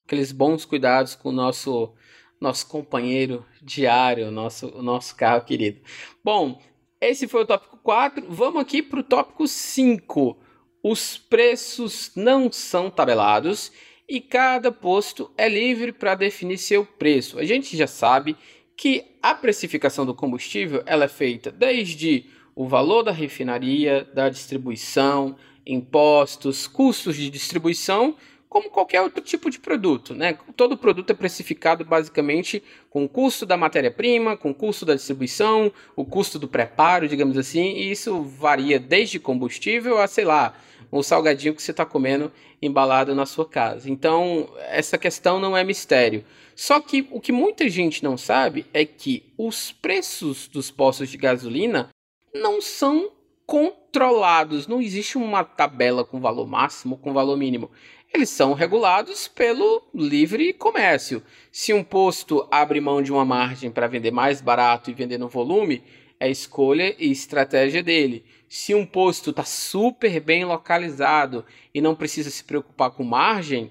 Aqueles 0.06 0.30
bons 0.30 0.64
cuidados 0.64 1.14
com 1.14 1.30
o 1.30 1.32
nosso 1.32 1.94
nosso 2.40 2.68
companheiro 2.68 3.46
diário, 3.62 4.30
nosso, 4.30 4.70
nosso 4.82 5.16
carro 5.16 5.44
querido. 5.44 5.80
Bom, 6.22 6.60
esse 7.00 7.26
foi 7.26 7.42
o 7.42 7.46
tópico 7.46 7.78
4. 7.78 8.26
Vamos 8.28 8.60
aqui 8.60 8.82
para 8.82 9.00
o 9.00 9.04
tópico 9.04 9.48
5 9.48 10.43
Os 10.86 11.16
preços 11.16 12.10
não 12.14 12.52
são 12.52 12.90
tabelados 12.90 13.72
e 14.06 14.20
cada 14.20 14.70
posto 14.70 15.30
é 15.34 15.48
livre 15.48 15.92
para 15.92 16.14
definir 16.14 16.58
seu 16.58 16.84
preço. 16.84 17.38
A 17.38 17.44
gente 17.46 17.74
já 17.74 17.86
sabe 17.86 18.36
que 18.76 19.02
a 19.22 19.34
precificação 19.34 20.04
do 20.04 20.14
combustível 20.14 20.82
ela 20.84 21.06
é 21.06 21.08
feita 21.08 21.50
desde 21.50 22.26
o 22.54 22.68
valor 22.68 23.02
da 23.02 23.12
refinaria, 23.12 24.06
da 24.12 24.28
distribuição, 24.28 25.36
impostos, 25.66 26.66
custos 26.66 27.16
de 27.16 27.30
distribuição, 27.30 28.14
como 28.46 28.68
qualquer 28.68 29.00
outro 29.00 29.22
tipo 29.22 29.48
de 29.48 29.58
produto, 29.58 30.14
né? 30.14 30.38
Todo 30.54 30.76
produto 30.76 31.10
é 31.10 31.14
precificado 31.14 31.82
basicamente 31.82 32.62
com 32.90 33.04
o 33.04 33.08
custo 33.08 33.46
da 33.46 33.56
matéria-prima, 33.56 34.36
com 34.36 34.50
o 34.50 34.54
custo 34.54 34.84
da 34.84 34.94
distribuição, 34.94 35.72
o 35.96 36.04
custo 36.04 36.38
do 36.38 36.46
preparo, 36.46 37.08
digamos 37.08 37.38
assim, 37.38 37.72
e 37.72 37.90
isso 37.90 38.22
varia 38.22 38.78
desde 38.78 39.18
combustível 39.18 39.98
a, 39.98 40.06
sei 40.06 40.26
lá, 40.26 40.54
o 40.98 41.02
salgadinho 41.02 41.54
que 41.54 41.62
você 41.62 41.70
está 41.70 41.84
comendo 41.84 42.32
embalado 42.62 43.14
na 43.14 43.26
sua 43.26 43.46
casa. 43.46 43.90
Então, 43.90 44.48
essa 44.68 44.96
questão 44.96 45.40
não 45.40 45.56
é 45.56 45.64
mistério. 45.64 46.24
Só 46.54 46.80
que 46.80 47.08
o 47.10 47.20
que 47.20 47.32
muita 47.32 47.68
gente 47.68 48.02
não 48.02 48.16
sabe 48.16 48.64
é 48.72 48.84
que 48.84 49.32
os 49.36 49.72
preços 49.72 50.46
dos 50.46 50.70
postos 50.70 51.08
de 51.08 51.16
gasolina 51.16 51.88
não 52.34 52.60
são 52.60 53.10
controlados. 53.44 54.66
Não 54.66 54.80
existe 54.80 55.18
uma 55.18 55.42
tabela 55.42 56.04
com 56.04 56.20
valor 56.20 56.46
máximo, 56.46 56.96
com 56.96 57.12
valor 57.12 57.36
mínimo. 57.36 57.70
Eles 58.12 58.30
são 58.30 58.52
regulados 58.52 59.26
pelo 59.26 59.82
livre 59.92 60.52
comércio. 60.52 61.22
Se 61.50 61.72
um 61.72 61.82
posto 61.82 62.46
abre 62.50 62.80
mão 62.80 63.02
de 63.02 63.12
uma 63.12 63.24
margem 63.24 63.70
para 63.70 63.88
vender 63.88 64.12
mais 64.12 64.40
barato 64.40 64.90
e 64.90 64.94
vender 64.94 65.18
no 65.18 65.28
volume, 65.28 65.82
é 66.20 66.30
escolha 66.30 66.94
e 66.98 67.10
estratégia 67.10 67.82
dele. 67.82 68.24
Se 68.56 68.72
um 68.72 68.86
posto 68.86 69.30
está 69.30 69.42
super 69.42 70.20
bem 70.20 70.44
localizado 70.44 71.44
e 71.74 71.80
não 71.80 71.92
precisa 71.92 72.30
se 72.30 72.44
preocupar 72.44 72.92
com 72.92 73.02
margem, 73.02 73.68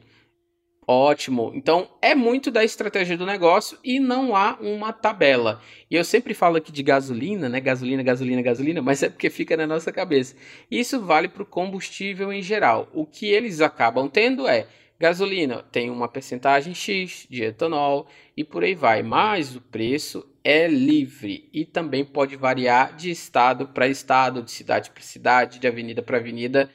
Ótimo. 0.85 1.53
Então 1.55 1.89
é 2.01 2.13
muito 2.13 2.51
da 2.51 2.61
estratégia 2.61 3.17
do 3.17 3.25
negócio 3.25 3.77
e 3.81 4.01
não 4.01 4.35
há 4.35 4.57
uma 4.59 4.91
tabela. 4.91 5.61
E 5.89 5.95
eu 5.95 6.03
sempre 6.03 6.33
falo 6.33 6.57
aqui 6.57 6.73
de 6.73 6.83
gasolina, 6.83 7.47
né? 7.47 7.61
Gasolina, 7.61 8.03
gasolina, 8.03 8.41
gasolina, 8.41 8.81
mas 8.81 9.01
é 9.01 9.07
porque 9.07 9.29
fica 9.29 9.55
na 9.55 9.65
nossa 9.65 9.93
cabeça. 9.93 10.35
Isso 10.69 10.99
vale 10.99 11.29
para 11.29 11.43
o 11.43 11.45
combustível 11.45 12.33
em 12.33 12.41
geral. 12.41 12.89
O 12.93 13.05
que 13.05 13.27
eles 13.27 13.61
acabam 13.61 14.09
tendo 14.09 14.45
é 14.45 14.67
gasolina 14.99 15.63
tem 15.71 15.89
uma 15.89 16.09
percentagem 16.09 16.75
X 16.75 17.25
de 17.29 17.43
etanol 17.43 18.05
e 18.35 18.43
por 18.43 18.65
aí 18.65 18.75
vai, 18.75 19.01
mas 19.01 19.55
o 19.55 19.61
preço 19.61 20.27
é 20.43 20.67
livre 20.67 21.49
e 21.53 21.65
também 21.65 22.03
pode 22.03 22.35
variar 22.35 22.95
de 22.95 23.09
estado 23.09 23.69
para 23.69 23.87
estado, 23.87 24.43
de 24.43 24.51
cidade 24.51 24.91
para 24.91 25.01
cidade, 25.01 25.57
de 25.59 25.67
avenida 25.67 26.03
para 26.03 26.17
avenida. 26.17 26.69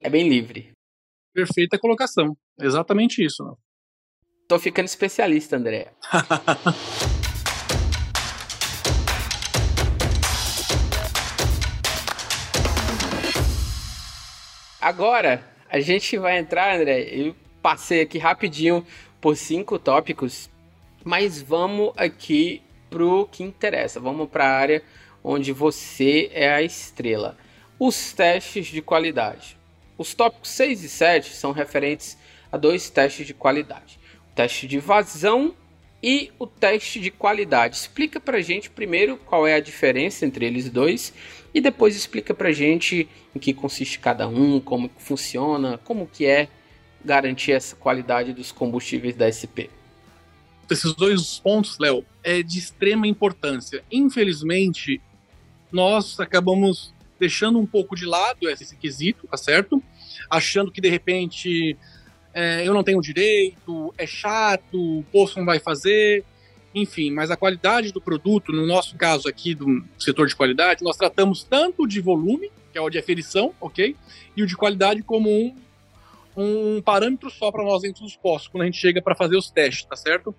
É 0.00 0.08
bem 0.08 0.28
livre. 0.28 0.70
Perfeita 1.34 1.78
colocação. 1.78 2.36
Exatamente 2.58 3.24
isso. 3.24 3.58
Tô 4.48 4.58
ficando 4.58 4.86
especialista, 4.86 5.56
André. 5.56 5.92
Agora, 14.80 15.44
a 15.68 15.80
gente 15.80 16.16
vai 16.16 16.38
entrar, 16.38 16.76
André. 16.76 17.00
Eu 17.10 17.34
passei 17.60 18.02
aqui 18.02 18.18
rapidinho 18.18 18.86
por 19.20 19.36
cinco 19.36 19.80
tópicos, 19.80 20.48
mas 21.04 21.42
vamos 21.42 21.92
aqui 21.96 22.62
pro 22.90 23.28
que 23.30 23.42
interessa. 23.42 24.00
Vamos 24.00 24.28
para 24.28 24.44
a 24.44 24.56
área 24.56 24.82
onde 25.22 25.52
você 25.52 26.30
é 26.32 26.52
a 26.52 26.62
estrela. 26.62 27.36
Os 27.78 28.12
testes 28.12 28.66
de 28.66 28.80
qualidade. 28.80 29.58
Os 29.98 30.14
tópicos 30.14 30.50
6 30.50 30.84
e 30.84 30.88
7 30.88 31.34
são 31.34 31.52
referentes 31.52 32.16
a 32.50 32.56
dois 32.56 32.88
testes 32.90 33.26
de 33.26 33.34
qualidade: 33.34 33.98
o 34.30 34.34
teste 34.34 34.66
de 34.66 34.78
vazão 34.78 35.54
e 36.02 36.30
o 36.38 36.46
teste 36.46 37.00
de 37.00 37.10
qualidade. 37.10 37.76
Explica 37.76 38.20
para 38.20 38.40
gente 38.40 38.70
primeiro 38.70 39.16
qual 39.16 39.46
é 39.46 39.54
a 39.54 39.60
diferença 39.60 40.24
entre 40.24 40.46
eles 40.46 40.70
dois 40.70 41.12
e 41.52 41.60
depois 41.60 41.96
explica 41.96 42.34
para 42.34 42.52
gente 42.52 43.08
em 43.34 43.38
que 43.38 43.54
consiste 43.54 43.98
cada 43.98 44.28
um, 44.28 44.60
como 44.60 44.90
funciona, 44.98 45.78
como 45.78 46.06
que 46.06 46.26
é 46.26 46.48
garantir 47.04 47.52
essa 47.52 47.74
qualidade 47.74 48.32
dos 48.32 48.52
combustíveis 48.52 49.16
da 49.16 49.30
SP. 49.30 49.70
Esses 50.70 50.94
dois 50.94 51.38
pontos, 51.38 51.78
Léo, 51.78 52.04
é 52.22 52.42
de 52.42 52.58
extrema 52.58 53.06
importância. 53.06 53.84
Infelizmente, 53.90 55.00
nós 55.70 56.18
acabamos 56.18 56.92
deixando 57.18 57.58
um 57.58 57.66
pouco 57.66 57.94
de 57.94 58.04
lado 58.04 58.48
esse 58.48 58.76
quesito, 58.76 59.26
tá 59.26 59.36
certo? 59.36 59.82
Achando 60.28 60.70
que 60.70 60.80
de 60.80 60.88
repente 60.88 61.76
é, 62.34 62.66
eu 62.66 62.74
não 62.74 62.84
tenho 62.84 63.00
direito, 63.00 63.94
é 63.96 64.06
chato, 64.06 64.98
o 64.98 65.04
posto 65.04 65.38
não 65.38 65.46
vai 65.46 65.58
fazer, 65.58 66.24
enfim, 66.74 67.10
mas 67.10 67.30
a 67.30 67.36
qualidade 67.36 67.92
do 67.92 68.00
produto, 68.00 68.52
no 68.52 68.66
nosso 68.66 68.96
caso 68.96 69.26
aqui 69.28 69.54
do 69.54 69.82
setor 69.98 70.26
de 70.26 70.36
qualidade, 70.36 70.84
nós 70.84 70.96
tratamos 70.96 71.42
tanto 71.42 71.86
de 71.86 72.00
volume, 72.00 72.50
que 72.70 72.76
é 72.76 72.80
o 72.80 72.90
de 72.90 72.98
aferição, 72.98 73.54
ok? 73.58 73.96
E 74.36 74.42
o 74.42 74.46
de 74.46 74.54
qualidade 74.54 75.02
como 75.02 75.30
um, 75.30 75.56
um 76.36 76.82
parâmetro 76.82 77.30
só 77.30 77.50
para 77.50 77.64
nós 77.64 77.82
dentro 77.82 78.02
dos 78.02 78.16
postos, 78.16 78.48
quando 78.48 78.62
a 78.62 78.66
gente 78.66 78.78
chega 78.78 79.00
para 79.00 79.14
fazer 79.14 79.36
os 79.36 79.50
testes, 79.50 79.86
tá 79.86 79.96
certo? 79.96 80.34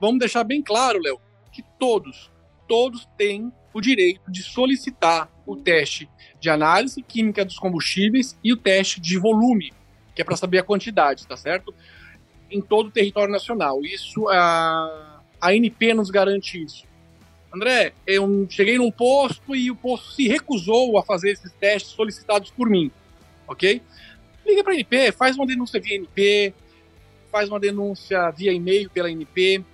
Vamos 0.00 0.20
deixar 0.20 0.44
bem 0.44 0.62
claro, 0.62 1.00
Léo, 1.00 1.20
que 1.52 1.62
todos, 1.78 2.30
todos 2.68 3.06
têm 3.18 3.52
o 3.72 3.80
direito 3.80 4.30
de 4.30 4.42
solicitar 4.42 5.30
o 5.46 5.56
teste 5.56 6.08
de 6.40 6.48
análise 6.48 7.02
química 7.02 7.44
dos 7.44 7.58
combustíveis 7.58 8.38
e 8.42 8.52
o 8.52 8.56
teste 8.56 9.00
de 9.00 9.18
volume, 9.18 9.72
que 10.14 10.22
é 10.22 10.24
para 10.24 10.36
saber 10.36 10.58
a 10.58 10.62
quantidade, 10.62 11.26
tá 11.26 11.36
certo? 11.36 11.74
Em 12.50 12.60
todo 12.60 12.86
o 12.86 12.90
território 12.90 13.32
nacional. 13.32 13.80
Isso, 13.84 14.28
a, 14.28 15.20
a 15.40 15.54
NP 15.54 15.94
nos 15.94 16.10
garante 16.10 16.62
isso. 16.62 16.84
André, 17.52 17.92
eu 18.06 18.46
cheguei 18.48 18.78
num 18.78 18.92
posto 18.92 19.54
e 19.56 19.70
o 19.70 19.76
posto 19.76 20.12
se 20.12 20.28
recusou 20.28 20.96
a 20.98 21.02
fazer 21.02 21.32
esses 21.32 21.52
testes 21.52 21.92
solicitados 21.92 22.50
por 22.50 22.70
mim, 22.70 22.90
ok? 23.46 23.82
Liga 24.46 24.64
para 24.64 24.72
a 24.72 24.76
NP, 24.76 25.12
faz 25.12 25.36
uma 25.36 25.46
denúncia 25.46 25.80
via 25.80 25.96
NP, 25.96 26.54
faz 27.30 27.48
uma 27.48 27.60
denúncia 27.60 28.30
via 28.30 28.52
e-mail 28.52 28.90
pela 28.90 29.10
NP, 29.10 29.64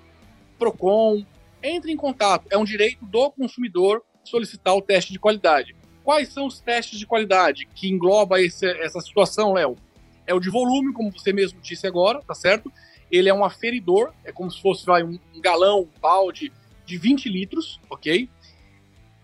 PROCON, 0.59 1.25
entre 1.63 1.93
em 1.93 1.97
contato. 1.97 2.47
É 2.51 2.59
um 2.59 2.65
direito 2.65 3.05
do 3.05 3.31
consumidor 3.31 4.03
solicitar 4.25 4.75
o 4.75 4.83
teste 4.83 5.13
de 5.13 5.19
qualidade. 5.19 5.75
Quais 6.05 6.29
são 6.29 6.47
os 6.47 6.61
testes 6.61 6.99
de 6.99 7.07
qualidade 7.07 7.67
que 7.75 7.89
engloba 7.89 8.41
esse, 8.41 8.67
essa 8.81 9.01
situação, 9.01 9.55
Léo? 9.55 9.77
É 10.27 10.35
o 10.35 10.41
de 10.41 10.51
volume, 10.51 10.93
como 10.93 11.11
você 11.11 11.33
mesmo 11.33 11.61
disse 11.61 11.87
agora, 11.87 12.21
tá 12.23 12.35
certo? 12.35 12.73
Ele 13.11 13.29
é 13.29 13.35
um 13.35 13.45
aferidor, 13.45 14.13
é 14.25 14.33
como 14.33 14.51
se 14.51 14.61
fosse 14.61 14.85
vai, 14.85 15.03
um, 15.03 15.19
galão, 15.41 15.83
um 15.83 16.01
balde 16.01 16.53
de 16.85 16.99
20 16.99 17.29
litros, 17.29 17.81
ok? 17.89 18.29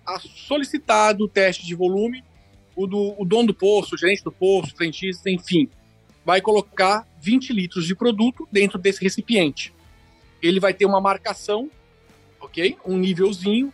A 0.07 0.19
solicitado 0.19 1.25
o 1.25 1.29
teste 1.29 1.67
de 1.67 1.75
volume, 1.75 2.25
o, 2.75 2.87
do, 2.87 3.15
o 3.19 3.25
dono 3.25 3.49
do 3.49 3.55
posto, 3.55 3.95
o 3.95 3.99
gerente 3.99 4.25
do 4.25 4.33
posto, 4.33 4.73
o 4.73 4.77
frentista, 4.77 5.31
enfim, 5.31 5.69
vai 6.25 6.41
colocar 6.41 7.07
20 7.21 7.53
litros 7.53 7.87
de 7.87 7.95
produto 7.95 8.49
dentro 8.51 8.79
desse 8.79 9.03
recipiente. 9.03 9.73
Ele 10.41 10.59
vai 10.59 10.75
ter 10.75 10.87
uma 10.87 11.01
marcação 11.01 11.71
ok? 12.43 12.77
Um 12.85 12.99
nívelzinho. 12.99 13.73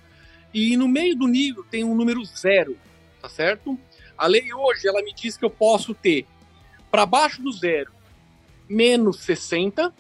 E 0.53 0.77
no 0.77 0.87
meio 0.87 1.17
do 1.17 1.27
nível 1.27 1.65
tem 1.65 1.85
um 1.85 1.95
número 1.95 2.25
zero, 2.25 2.77
tá 3.21 3.29
certo? 3.29 3.79
A 4.17 4.27
lei 4.27 4.53
hoje, 4.53 4.87
ela 4.87 5.03
me 5.03 5.13
diz 5.13 5.37
que 5.37 5.45
eu 5.45 5.51
posso 5.51 5.95
ter 5.95 6.27
para 6.91 7.05
baixo 7.05 7.43
do 7.43 7.53
zero, 7.53 7.93
menos 8.69 9.21
60, 9.21 9.93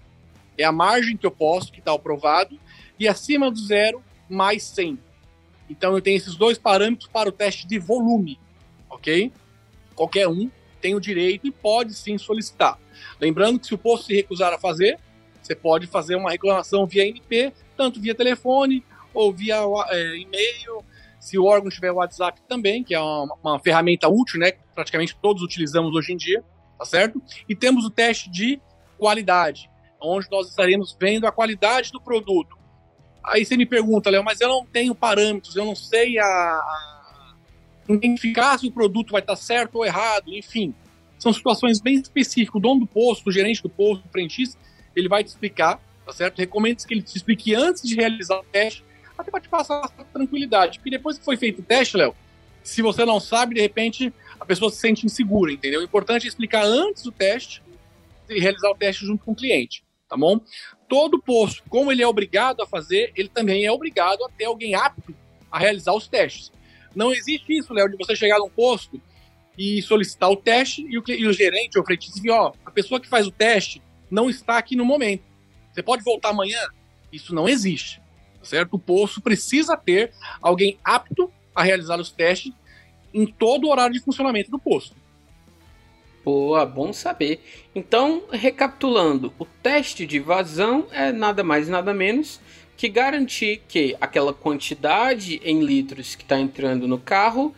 é 0.56 0.64
a 0.64 0.72
margem 0.72 1.16
que 1.16 1.26
eu 1.26 1.30
posso, 1.30 1.70
que 1.70 1.80
está 1.80 1.92
aprovado, 1.92 2.58
e 2.98 3.06
acima 3.06 3.50
do 3.50 3.58
zero, 3.58 4.02
mais 4.28 4.62
100. 4.64 4.98
Então 5.68 5.94
eu 5.94 6.00
tenho 6.00 6.16
esses 6.16 6.34
dois 6.34 6.58
parâmetros 6.58 7.08
para 7.08 7.28
o 7.28 7.32
teste 7.32 7.66
de 7.66 7.78
volume, 7.78 8.40
ok? 8.98 9.32
Qualquer 9.94 10.28
um 10.28 10.50
tem 10.80 10.94
o 10.94 11.00
direito 11.00 11.46
e 11.46 11.50
pode 11.50 11.94
sim 11.94 12.18
solicitar. 12.18 12.78
Lembrando 13.20 13.58
que 13.58 13.66
se 13.66 13.74
o 13.74 13.78
posto 13.78 14.06
se 14.06 14.14
recusar 14.14 14.52
a 14.52 14.58
fazer, 14.58 14.98
você 15.42 15.54
pode 15.54 15.86
fazer 15.86 16.16
uma 16.16 16.30
reclamação 16.30 16.86
via 16.86 17.06
NP 17.06 17.52
tanto 17.76 18.00
via 18.00 18.14
telefone 18.14 18.84
ou 19.14 19.32
via 19.32 19.56
é, 19.90 20.16
e-mail. 20.16 20.84
Se 21.20 21.38
o 21.38 21.44
órgão 21.44 21.70
tiver 21.70 21.92
WhatsApp 21.92 22.40
também, 22.48 22.82
que 22.82 22.94
é 22.94 23.00
uma, 23.00 23.34
uma, 23.42 23.58
ferramenta 23.58 24.08
útil, 24.08 24.40
né? 24.40 24.52
Que 24.52 24.58
praticamente 24.74 25.16
todos 25.20 25.42
utilizamos 25.42 25.94
hoje 25.94 26.12
em 26.12 26.16
dia, 26.16 26.44
tá 26.76 26.84
certo? 26.84 27.22
E 27.48 27.54
temos 27.54 27.84
o 27.84 27.90
teste 27.90 28.30
de 28.30 28.60
qualidade, 28.98 29.70
onde 30.00 30.28
nós 30.30 30.48
estaremos 30.48 30.96
vendo 31.00 31.26
a 31.26 31.32
qualidade 31.32 31.92
do 31.92 32.00
produto. 32.00 32.56
Aí 33.24 33.44
você 33.44 33.56
me 33.56 33.66
pergunta, 33.66 34.10
Léo, 34.10 34.24
mas 34.24 34.40
eu 34.40 34.48
não 34.48 34.64
tenho 34.64 34.94
parâmetros, 34.94 35.54
eu 35.56 35.64
não 35.64 35.74
sei 35.74 36.18
a 36.18 36.97
identificar 37.94 38.58
se 38.58 38.66
o 38.66 38.72
produto 38.72 39.12
vai 39.12 39.20
estar 39.20 39.36
certo 39.36 39.76
ou 39.76 39.84
errado, 39.84 40.32
enfim. 40.34 40.74
São 41.18 41.32
situações 41.32 41.80
bem 41.80 41.94
específicas. 41.94 42.54
O 42.54 42.60
dono 42.60 42.80
do 42.80 42.86
posto, 42.86 43.28
o 43.28 43.32
gerente 43.32 43.62
do 43.62 43.68
posto, 43.68 44.04
o 44.06 44.08
frentista, 44.08 44.58
ele 44.94 45.08
vai 45.08 45.24
te 45.24 45.28
explicar 45.28 45.80
tá 46.08 46.14
certo? 46.14 46.38
Recomendo 46.38 46.82
que 46.86 46.94
ele 46.94 47.02
te 47.02 47.14
explique 47.14 47.54
antes 47.54 47.82
de 47.82 47.94
realizar 47.94 48.38
o 48.38 48.44
teste, 48.44 48.82
até 49.16 49.30
para 49.30 49.40
te 49.40 49.48
passar 49.48 49.86
tranquilidade. 50.10 50.78
Porque 50.78 50.90
depois 50.90 51.18
que 51.18 51.24
foi 51.24 51.36
feito 51.36 51.60
o 51.60 51.62
teste, 51.62 51.98
Léo, 51.98 52.14
se 52.62 52.80
você 52.80 53.04
não 53.04 53.20
sabe, 53.20 53.54
de 53.54 53.60
repente, 53.60 54.12
a 54.40 54.44
pessoa 54.46 54.70
se 54.70 54.78
sente 54.78 55.04
insegura, 55.04 55.52
entendeu? 55.52 55.80
O 55.80 55.84
importante 55.84 56.24
é 56.24 56.28
explicar 56.28 56.64
antes 56.64 57.02
do 57.02 57.12
teste 57.12 57.62
e 58.26 58.40
realizar 58.40 58.70
o 58.70 58.74
teste 58.74 59.04
junto 59.04 59.22
com 59.22 59.32
o 59.32 59.36
cliente, 59.36 59.84
tá 60.08 60.16
bom? 60.16 60.40
Todo 60.88 61.22
posto, 61.22 61.62
como 61.68 61.92
ele 61.92 62.02
é 62.02 62.06
obrigado 62.06 62.62
a 62.62 62.66
fazer, 62.66 63.12
ele 63.14 63.28
também 63.28 63.66
é 63.66 63.70
obrigado 63.70 64.24
a 64.24 64.30
ter 64.30 64.46
alguém 64.46 64.74
apto 64.74 65.14
a 65.50 65.58
realizar 65.58 65.92
os 65.92 66.08
testes. 66.08 66.50
Não 66.94 67.12
existe 67.12 67.56
isso, 67.56 67.72
Léo, 67.72 67.88
de 67.88 67.96
você 67.96 68.16
chegar 68.16 68.38
num 68.38 68.50
posto 68.50 69.00
e 69.56 69.82
solicitar 69.82 70.30
o 70.30 70.36
teste 70.36 70.86
e 70.88 70.98
o, 70.98 71.02
e 71.08 71.26
o 71.26 71.32
gerente 71.32 71.76
ou 71.76 71.82
o 71.82 71.86
frentista 71.86 72.14
dizer, 72.14 72.30
ó, 72.30 72.52
a 72.64 72.70
pessoa 72.70 73.00
que 73.00 73.08
faz 73.08 73.26
o 73.26 73.30
teste 73.30 73.82
não 74.10 74.30
está 74.30 74.56
aqui 74.56 74.76
no 74.76 74.84
momento. 74.84 75.24
Você 75.72 75.82
pode 75.82 76.02
voltar 76.02 76.30
amanhã? 76.30 76.60
Isso 77.12 77.34
não 77.34 77.48
existe, 77.48 78.00
certo? 78.42 78.74
O 78.74 78.78
posto 78.78 79.20
precisa 79.20 79.76
ter 79.76 80.12
alguém 80.40 80.78
apto 80.84 81.32
a 81.54 81.62
realizar 81.62 81.98
os 81.98 82.10
testes 82.10 82.52
em 83.12 83.26
todo 83.26 83.66
o 83.66 83.70
horário 83.70 83.94
de 83.94 84.00
funcionamento 84.00 84.50
do 84.50 84.58
posto. 84.58 84.94
Boa, 86.24 86.66
bom 86.66 86.92
saber. 86.92 87.40
Então, 87.74 88.24
recapitulando, 88.30 89.32
o 89.38 89.44
teste 89.44 90.04
de 90.04 90.20
vazão 90.20 90.86
é 90.90 91.10
nada 91.10 91.42
mais 91.42 91.68
nada 91.68 91.94
menos 91.94 92.40
que 92.78 92.88
garantir 92.88 93.60
que 93.66 93.96
aquela 94.00 94.32
quantidade 94.32 95.40
em 95.44 95.60
litros 95.64 96.14
que 96.14 96.22
está 96.22 96.38
entrando 96.38 96.86
no 96.86 96.96
carro 96.96 97.52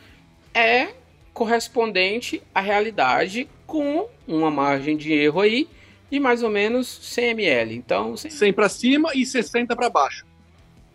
é 0.55 0.95
correspondente 1.35 2.43
à 2.55 2.61
realidade 2.63 3.47
com 3.67 4.09
uma 4.27 4.51
margem 4.51 4.97
de 4.97 5.13
erro 5.13 5.43
aí 5.43 5.69
de 6.11 6.19
mais 6.19 6.43
ou 6.43 6.49
menos 6.49 6.89
100 7.03 7.31
ml. 7.33 7.77
Então, 7.77 8.17
100, 8.17 8.31
100 8.31 8.53
para 8.55 8.69
cima 8.71 9.11
e 9.15 9.27
60 9.27 9.77
para 9.77 9.91
baixo. 9.91 10.25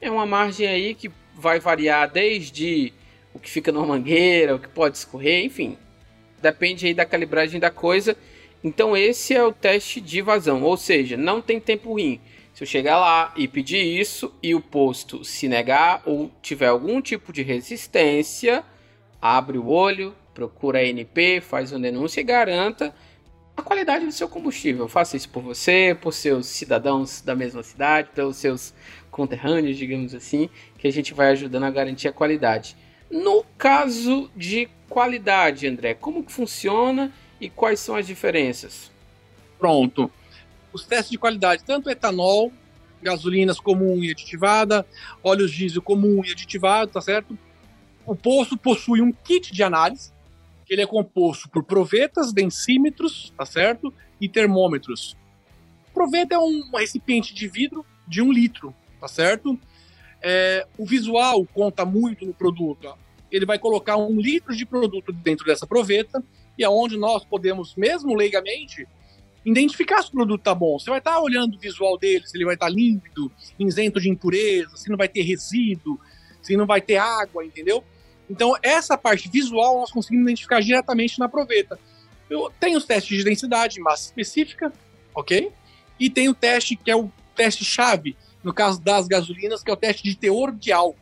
É 0.01 0.09
uma 0.09 0.25
margem 0.25 0.67
aí 0.67 0.95
que 0.95 1.11
vai 1.35 1.59
variar 1.59 2.09
desde 2.11 2.91
o 3.31 3.37
que 3.37 3.49
fica 3.49 3.71
na 3.71 3.85
mangueira, 3.85 4.55
o 4.55 4.59
que 4.59 4.67
pode 4.67 4.97
escorrer, 4.97 5.45
enfim. 5.45 5.77
Depende 6.41 6.87
aí 6.87 6.95
da 6.95 7.05
calibragem 7.05 7.59
da 7.59 7.69
coisa. 7.69 8.17
Então 8.63 8.97
esse 8.97 9.35
é 9.35 9.43
o 9.43 9.53
teste 9.53 10.01
de 10.01 10.19
vazão, 10.19 10.63
ou 10.63 10.75
seja, 10.77 11.15
não 11.15 11.43
tem 11.43 11.59
tempo 11.59 11.91
ruim. 11.91 12.19
Se 12.55 12.63
eu 12.63 12.67
chegar 12.67 12.97
lá 12.97 13.33
e 13.35 13.49
pedir 13.49 13.83
isso 13.83 14.33
e 14.41 14.55
o 14.55 14.61
posto 14.61 15.25
se 15.25 15.45
negar 15.45 16.01
ou 16.05 16.31
tiver 16.41 16.67
algum 16.67 17.01
tipo 17.01 17.33
de 17.33 17.43
resistência, 17.43 18.63
abre 19.21 19.57
o 19.57 19.67
olho, 19.67 20.15
procura 20.33 20.79
a 20.79 20.83
NP, 20.85 21.41
faz 21.41 21.73
uma 21.73 21.81
denúncia 21.81 22.21
e 22.21 22.23
garanta 22.23 22.95
a 23.57 23.61
qualidade 23.61 24.05
do 24.05 24.11
seu 24.13 24.29
combustível. 24.29 24.87
Faça 24.87 25.17
isso 25.17 25.27
por 25.27 25.43
você, 25.43 25.97
por 26.01 26.13
seus 26.13 26.45
cidadãos 26.45 27.19
da 27.19 27.35
mesma 27.35 27.61
cidade, 27.61 28.11
pelos 28.15 28.37
seus 28.37 28.73
conterrâneos, 29.11 29.75
digamos 29.75 30.15
assim, 30.15 30.49
que 30.77 30.87
a 30.87 30.91
gente 30.93 31.13
vai 31.13 31.31
ajudando 31.31 31.65
a 31.65 31.71
garantir 31.71 32.07
a 32.07 32.13
qualidade. 32.13 32.77
No 33.11 33.43
caso 33.57 34.31
de 34.33 34.69
qualidade, 34.87 35.67
André, 35.67 35.93
como 35.93 36.23
que 36.23 36.31
funciona 36.31 37.11
e 37.37 37.49
quais 37.49 37.81
são 37.81 37.97
as 37.97 38.07
diferenças? 38.07 38.89
Pronto 39.59 40.09
os 40.75 40.85
testes 40.85 41.09
de 41.09 41.17
qualidade, 41.17 41.63
tanto 41.63 41.89
etanol, 41.89 42.51
gasolinas 43.01 43.61
comum 43.61 44.03
e 44.03 44.11
aditivada, 44.11 44.85
óleos 45.23 45.51
diesel 45.51 45.81
comum 45.81 46.21
e 46.25 46.31
aditivado, 46.31 46.91
tá 46.91 46.99
certo? 46.99 47.37
O 48.05 48.13
poço 48.13 48.57
possui 48.57 49.01
um 49.01 49.11
kit 49.11 49.53
de 49.53 49.63
análise, 49.63 50.11
que 50.65 50.73
ele 50.73 50.81
é 50.81 50.85
composto 50.85 51.47
por 51.47 51.63
provetas, 51.63 52.33
densímetros, 52.33 53.33
tá 53.37 53.45
certo? 53.45 53.93
E 54.19 54.27
termômetros. 54.27 55.15
Proveta 55.93 56.35
é 56.35 56.39
um 56.39 56.71
recipiente 56.75 57.33
de 57.33 57.47
vidro 57.47 57.85
de 58.05 58.21
um 58.21 58.33
litro, 58.33 58.75
tá 58.99 59.07
certo? 59.07 59.57
É, 60.21 60.67
o 60.77 60.85
visual 60.85 61.45
conta 61.53 61.85
muito 61.85 62.25
no 62.25 62.33
produto. 62.33 62.93
Ele 63.31 63.45
vai 63.45 63.57
colocar 63.57 63.95
um 63.95 64.19
litro 64.19 64.53
de 64.53 64.65
produto 64.65 65.13
dentro 65.13 65.45
dessa 65.45 65.65
proveta 65.65 66.21
e 66.57 66.65
aonde 66.65 66.97
nós 66.97 67.23
podemos, 67.23 67.75
mesmo 67.75 68.13
leigamente, 68.13 68.85
identificar 69.45 70.01
se 70.01 70.09
o 70.09 70.11
produto 70.11 70.41
tá 70.41 70.55
bom. 70.55 70.79
Você 70.79 70.89
vai 70.89 70.99
estar 70.99 71.13
tá 71.13 71.21
olhando 71.21 71.55
o 71.55 71.59
visual 71.59 71.97
dele, 71.97 72.25
se 72.25 72.35
ele 72.35 72.45
vai 72.45 72.55
estar 72.55 72.65
tá 72.65 72.71
límpido, 72.71 73.31
isento 73.59 74.01
de 74.01 74.09
impureza, 74.09 74.75
se 74.75 74.89
não 74.89 74.97
vai 74.97 75.07
ter 75.07 75.21
resíduo, 75.21 75.99
se 76.41 76.57
não 76.57 76.65
vai 76.65 76.81
ter 76.81 76.97
água, 76.97 77.45
entendeu? 77.45 77.83
Então, 78.29 78.55
essa 78.63 78.97
parte 78.97 79.29
visual 79.29 79.79
nós 79.79 79.91
conseguimos 79.91 80.25
identificar 80.25 80.61
diretamente 80.61 81.19
na 81.19 81.29
proveta. 81.29 81.79
Eu 82.29 82.51
tenho 82.59 82.77
os 82.77 82.85
testes 82.85 83.17
de 83.17 83.23
densidade, 83.23 83.79
massa 83.79 84.05
específica, 84.05 84.73
ok? 85.13 85.51
E 85.99 86.09
tem 86.09 86.27
o 86.27 86.33
teste 86.33 86.75
que 86.75 86.89
é 86.89 86.95
o 86.95 87.11
teste-chave, 87.35 88.17
no 88.43 88.53
caso 88.53 88.81
das 88.81 89.07
gasolinas, 89.07 89.63
que 89.63 89.69
é 89.69 89.73
o 89.73 89.77
teste 89.77 90.03
de 90.03 90.15
teor 90.15 90.51
de 90.51 90.71
álcool. 90.71 90.99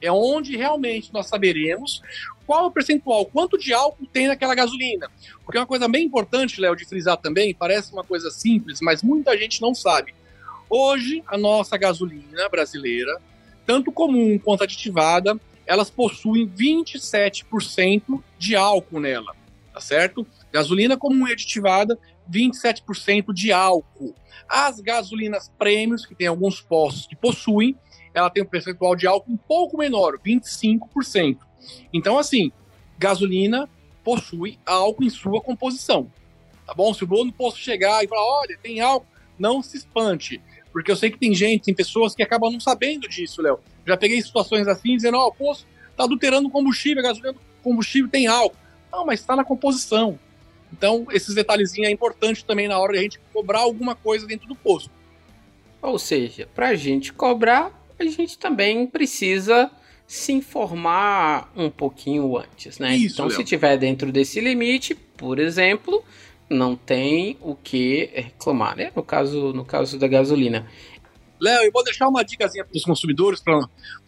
É 0.00 0.12
onde 0.12 0.56
realmente 0.56 1.12
nós 1.12 1.26
saberemos 1.26 2.02
qual 2.46 2.66
o 2.66 2.70
percentual, 2.70 3.26
quanto 3.26 3.58
de 3.58 3.72
álcool 3.72 4.06
tem 4.06 4.28
naquela 4.28 4.54
gasolina. 4.54 5.10
Porque 5.44 5.58
é 5.58 5.60
uma 5.60 5.66
coisa 5.66 5.88
bem 5.88 6.04
importante, 6.04 6.60
Léo, 6.60 6.76
de 6.76 6.84
frisar 6.84 7.16
também, 7.16 7.54
parece 7.54 7.92
uma 7.92 8.04
coisa 8.04 8.30
simples, 8.30 8.80
mas 8.80 9.02
muita 9.02 9.36
gente 9.36 9.60
não 9.60 9.74
sabe. 9.74 10.14
Hoje, 10.68 11.22
a 11.26 11.36
nossa 11.36 11.76
gasolina 11.76 12.48
brasileira, 12.48 13.20
tanto 13.66 13.92
comum 13.92 14.38
quanto 14.38 14.64
aditivada, 14.64 15.38
elas 15.66 15.90
possuem 15.90 16.48
27% 16.48 18.22
de 18.38 18.54
álcool 18.54 19.00
nela, 19.00 19.34
tá 19.72 19.80
certo? 19.80 20.26
Gasolina 20.52 20.96
comum 20.96 21.26
e 21.26 21.32
aditivada, 21.32 21.98
27% 22.30 23.32
de 23.32 23.52
álcool. 23.52 24.14
As 24.48 24.80
gasolinas 24.80 25.50
prêmios, 25.58 26.04
que 26.04 26.14
tem 26.14 26.26
alguns 26.26 26.60
postos 26.60 27.06
que 27.06 27.16
possuem, 27.16 27.76
ela 28.12 28.30
tem 28.30 28.42
um 28.42 28.46
percentual 28.46 28.94
de 28.94 29.06
álcool 29.06 29.32
um 29.32 29.36
pouco 29.36 29.76
menor, 29.76 30.18
25%. 30.18 31.38
Então, 31.92 32.18
assim, 32.18 32.50
gasolina 32.98 33.68
possui 34.02 34.58
álcool 34.64 35.04
em 35.04 35.10
sua 35.10 35.40
composição. 35.40 36.10
Tá 36.66 36.74
bom? 36.74 36.92
Se 36.94 37.04
o 37.04 37.06
dono 37.06 37.32
posto 37.32 37.58
chegar 37.58 38.04
e 38.04 38.08
falar, 38.08 38.24
olha, 38.40 38.58
tem 38.62 38.80
álcool, 38.80 39.06
não 39.38 39.62
se 39.62 39.76
espante. 39.76 40.40
Porque 40.72 40.90
eu 40.90 40.96
sei 40.96 41.10
que 41.10 41.18
tem 41.18 41.34
gente, 41.34 41.64
tem 41.64 41.74
pessoas 41.74 42.14
que 42.14 42.22
acabam 42.22 42.50
não 42.50 42.60
sabendo 42.60 43.08
disso, 43.08 43.40
Léo. 43.40 43.60
Já 43.86 43.96
peguei 43.96 44.20
situações 44.20 44.66
assim, 44.66 44.96
dizendo, 44.96 45.16
ó, 45.16 45.26
oh, 45.26 45.28
o 45.28 45.34
posto 45.34 45.66
tá 45.96 46.04
adulterando 46.04 46.50
combustível, 46.50 47.00
a 47.00 47.06
gasolina 47.06 47.34
combustível 47.62 48.10
tem 48.10 48.26
álcool. 48.26 48.56
Não, 48.90 49.04
mas 49.04 49.20
está 49.20 49.36
na 49.36 49.44
composição. 49.44 50.18
Então, 50.72 51.06
esses 51.12 51.34
detalhezinhos 51.34 51.88
é 51.88 51.92
importante 51.92 52.44
também 52.44 52.66
na 52.66 52.78
hora 52.78 52.94
de 52.94 52.98
a 52.98 53.02
gente 53.02 53.20
cobrar 53.32 53.60
alguma 53.60 53.94
coisa 53.94 54.26
dentro 54.26 54.48
do 54.48 54.56
posto. 54.56 54.90
Ou 55.80 55.98
seja, 55.98 56.48
para 56.54 56.68
a 56.68 56.74
gente 56.74 57.12
cobrar, 57.12 57.70
a 57.98 58.04
gente 58.04 58.38
também 58.38 58.86
precisa 58.86 59.70
se 60.06 60.32
informar 60.32 61.50
um 61.56 61.70
pouquinho 61.70 62.36
antes, 62.36 62.78
né? 62.78 62.96
Isso, 62.96 63.14
então, 63.14 63.26
Léo. 63.26 63.36
se 63.36 63.44
tiver 63.44 63.76
dentro 63.78 64.12
desse 64.12 64.40
limite, 64.40 64.94
por 64.94 65.38
exemplo, 65.38 66.04
não 66.48 66.76
tem 66.76 67.36
o 67.40 67.54
que 67.54 68.10
reclamar, 68.12 68.76
né? 68.76 68.92
No 68.94 69.02
caso, 69.02 69.52
no 69.52 69.64
caso 69.64 69.98
da 69.98 70.06
gasolina. 70.06 70.66
Léo, 71.40 71.64
eu 71.64 71.72
vou 71.72 71.82
deixar 71.82 72.08
uma 72.08 72.22
dicasinha 72.22 72.64
para 72.64 72.76
os 72.76 72.84
consumidores, 72.84 73.40
para 73.40 73.58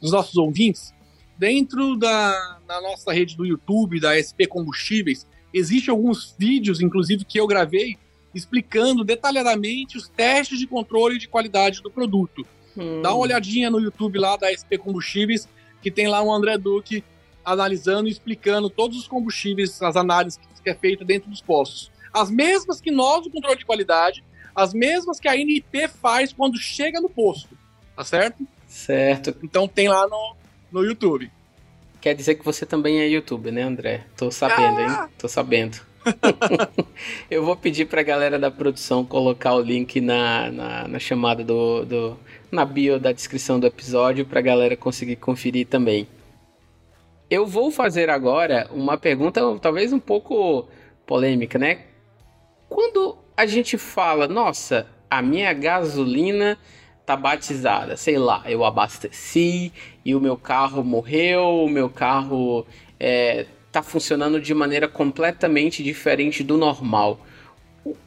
os 0.01 0.13
nossos 0.13 0.37
ouvintes. 0.37 0.95
Dentro 1.39 1.97
da, 1.97 2.59
da 2.67 2.81
nossa 2.81 3.13
rede 3.13 3.37
do 3.37 3.45
YouTube, 3.45 4.01
da 4.01 4.17
SP 4.17 4.47
Combustíveis, 4.47 5.27
existem 5.53 5.93
alguns 5.93 6.35
vídeos, 6.39 6.81
inclusive, 6.81 7.25
que 7.25 7.39
eu 7.39 7.47
gravei 7.47 7.99
explicando 8.35 9.03
detalhadamente 9.03 9.97
os 9.97 10.09
testes 10.09 10.59
de 10.59 10.67
controle 10.67 11.19
de 11.19 11.27
qualidade 11.27 11.83
do 11.83 11.91
produto. 11.91 12.47
Hum. 12.77 13.01
Dá 13.01 13.11
uma 13.11 13.23
olhadinha 13.23 13.71
no 13.71 13.81
YouTube 13.81 14.19
lá 14.19 14.37
da 14.37 14.53
SP 14.53 14.77
Combustíveis, 14.77 15.49
que 15.87 15.90
tem 15.92 16.09
lá 16.09 16.20
o 16.20 16.33
André 16.33 16.59
Duque 16.59 17.05
analisando 17.44 18.09
e 18.09 18.11
explicando 18.11 18.68
todos 18.68 18.99
os 18.99 19.07
combustíveis, 19.07 19.81
as 19.81 19.94
análises 19.94 20.40
que 20.64 20.68
é 20.68 20.75
feita 20.75 21.05
dentro 21.05 21.31
dos 21.31 21.40
postos. 21.40 21.92
As 22.12 22.29
mesmas 22.29 22.81
que 22.81 22.90
nós, 22.90 23.25
o 23.25 23.31
controle 23.31 23.57
de 23.57 23.64
qualidade, 23.64 24.25
as 24.53 24.75
mesmas 24.75 25.20
que 25.20 25.29
a 25.29 25.37
NIP 25.37 25.87
faz 25.87 26.33
quando 26.33 26.59
chega 26.59 27.01
no 27.01 27.09
posto, 27.09 27.57
tá 27.94 28.03
certo? 28.03 28.44
Certo. 28.66 29.37
Então 29.44 29.68
tem 29.68 29.87
lá 29.87 30.09
no, 30.09 30.35
no 30.72 30.85
YouTube. 30.85 31.31
Quer 32.01 32.16
dizer 32.16 32.35
que 32.35 32.44
você 32.44 32.66
também 32.66 32.99
é 32.99 33.07
YouTube, 33.07 33.53
né, 33.53 33.62
André? 33.62 34.07
Tô 34.16 34.29
sabendo, 34.29 34.81
ah! 34.81 35.05
hein? 35.05 35.14
Tô 35.16 35.29
sabendo. 35.29 35.79
eu 37.31 37.45
vou 37.45 37.57
pedir 37.57 37.87
pra 37.87 38.03
galera 38.03 38.38
da 38.38 38.51
produção 38.51 39.05
colocar 39.05 39.55
o 39.55 39.61
link 39.61 40.01
na, 40.01 40.51
na, 40.51 40.88
na 40.88 40.99
chamada 40.99 41.45
do, 41.45 41.85
do, 41.85 42.19
na 42.51 42.64
bio 42.64 42.99
da 42.99 43.12
descrição 43.12 43.59
do 43.59 43.66
episódio 43.66 44.25
pra 44.25 44.40
galera 44.40 44.77
conseguir 44.77 45.16
conferir 45.16 45.66
também. 45.66 46.07
Eu 47.29 47.47
vou 47.47 47.71
fazer 47.71 48.09
agora 48.09 48.69
uma 48.71 48.97
pergunta 48.97 49.40
talvez 49.61 49.92
um 49.92 49.99
pouco 49.99 50.69
polêmica, 51.05 51.59
né? 51.59 51.81
Quando 52.69 53.19
a 53.37 53.47
gente 53.47 53.77
fala, 53.77 54.29
nossa, 54.29 54.87
a 55.11 55.21
minha 55.21 55.53
gasolina 55.53 56.59
tá 57.05 57.16
batizada, 57.16 57.97
sei 57.97 58.19
lá, 58.19 58.42
eu 58.47 58.64
abasteci 58.64 59.73
e 60.05 60.14
o 60.14 60.21
meu 60.21 60.37
carro 60.37 60.83
morreu, 60.83 61.64
o 61.64 61.69
meu 61.69 61.88
carro 61.88 62.66
é, 62.99 63.47
tá 63.77 63.83
funcionando 63.83 64.41
de 64.41 64.55
maneira 64.55 64.89
completamente 64.89 65.83
diferente 65.83 66.43
do 66.43 66.57
normal. 66.57 67.21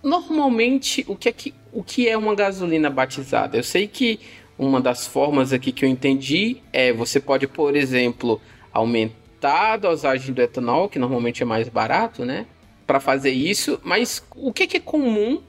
Normalmente, 0.02 1.06
o 1.08 1.16
que 1.16 1.30
é 1.30 1.32
que 1.32 1.54
o 1.72 1.84
que 1.84 2.10
é 2.10 2.18
uma 2.18 2.34
gasolina 2.34 2.90
batizada? 2.90 3.56
Eu 3.56 3.64
sei 3.64 3.88
que 3.88 4.20
uma 4.58 4.82
das 4.82 5.06
formas 5.06 5.54
aqui 5.54 5.72
que 5.72 5.86
eu 5.86 5.90
entendi 5.90 6.58
é 6.74 6.92
você 6.92 7.20
pode, 7.20 7.46
por 7.46 7.76
exemplo, 7.76 8.42
aumentar 8.74 9.74
a 9.74 9.78
dosagem 9.78 10.34
do 10.34 10.42
etanol, 10.42 10.90
que 10.90 10.98
normalmente 10.98 11.44
é 11.44 11.46
mais 11.46 11.70
barato, 11.70 12.26
né? 12.26 12.48
Para 12.88 13.00
fazer 13.00 13.30
isso, 13.30 13.80
mas 13.84 14.24
o 14.36 14.52
que, 14.52 14.66
que 14.66 14.78
é 14.78 14.80
comum 14.80 15.40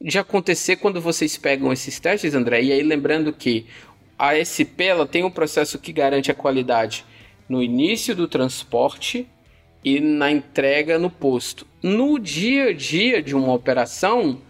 de 0.00 0.18
acontecer 0.18 0.76
quando 0.76 1.00
vocês 1.00 1.36
pegam 1.36 1.72
esses 1.72 2.00
testes, 2.00 2.34
André? 2.34 2.62
E 2.62 2.72
aí 2.72 2.82
lembrando 2.82 3.32
que 3.32 3.66
a 4.18 4.34
SP 4.42 4.90
ela 4.90 5.06
tem 5.06 5.22
um 5.22 5.30
processo 5.30 5.78
que 5.78 5.92
garante 5.92 6.32
a 6.32 6.34
qualidade 6.34 7.04
no 7.48 7.62
início 7.62 8.16
do 8.16 8.26
transporte 8.26 9.28
e 9.84 10.00
na 10.00 10.30
entrega 10.30 10.98
no 10.98 11.10
posto. 11.10 11.66
No 11.82 12.18
dia 12.18 12.70
a 12.70 12.72
dia 12.72 13.22
de 13.22 13.34
uma 13.34 13.52
operação, 13.52 14.40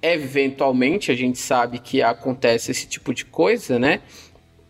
eventualmente 0.00 1.10
a 1.10 1.14
gente 1.14 1.38
sabe 1.38 1.78
que 1.78 2.02
acontece 2.02 2.70
esse 2.70 2.86
tipo 2.86 3.14
de 3.14 3.24
coisa, 3.24 3.78
né? 3.78 4.00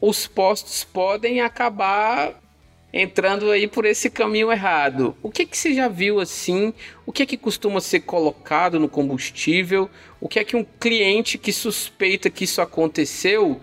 Os 0.01 0.27
postos 0.27 0.85
podem 0.85 1.41
acabar 1.41 2.41
entrando 2.93 3.51
aí 3.51 3.67
por 3.67 3.87
esse 3.87 4.11
caminho 4.11 4.53
errado. 4.53 5.17
O 5.23 5.31
que 5.31 5.47
que 5.47 5.57
você 5.57 5.73
já 5.75 5.89
viu 5.89 6.21
assim? 6.21 6.75
O 7.07 7.13
que 7.13 7.23
é 7.23 7.27
que 7.27 7.37
costuma 7.37 7.81
ser 7.81 8.01
colocado 8.01 8.79
no 8.79 8.89
combustível? 8.89 9.89
O 10.21 10.29
que 10.29 10.39
é 10.39 10.45
que 10.45 10.57
um 10.57 10.65
cliente 10.79 11.39
que 11.39 11.53
suspeita 11.53 12.29
que 12.29 12.45
isso 12.45 12.61
aconteceu 12.61 13.61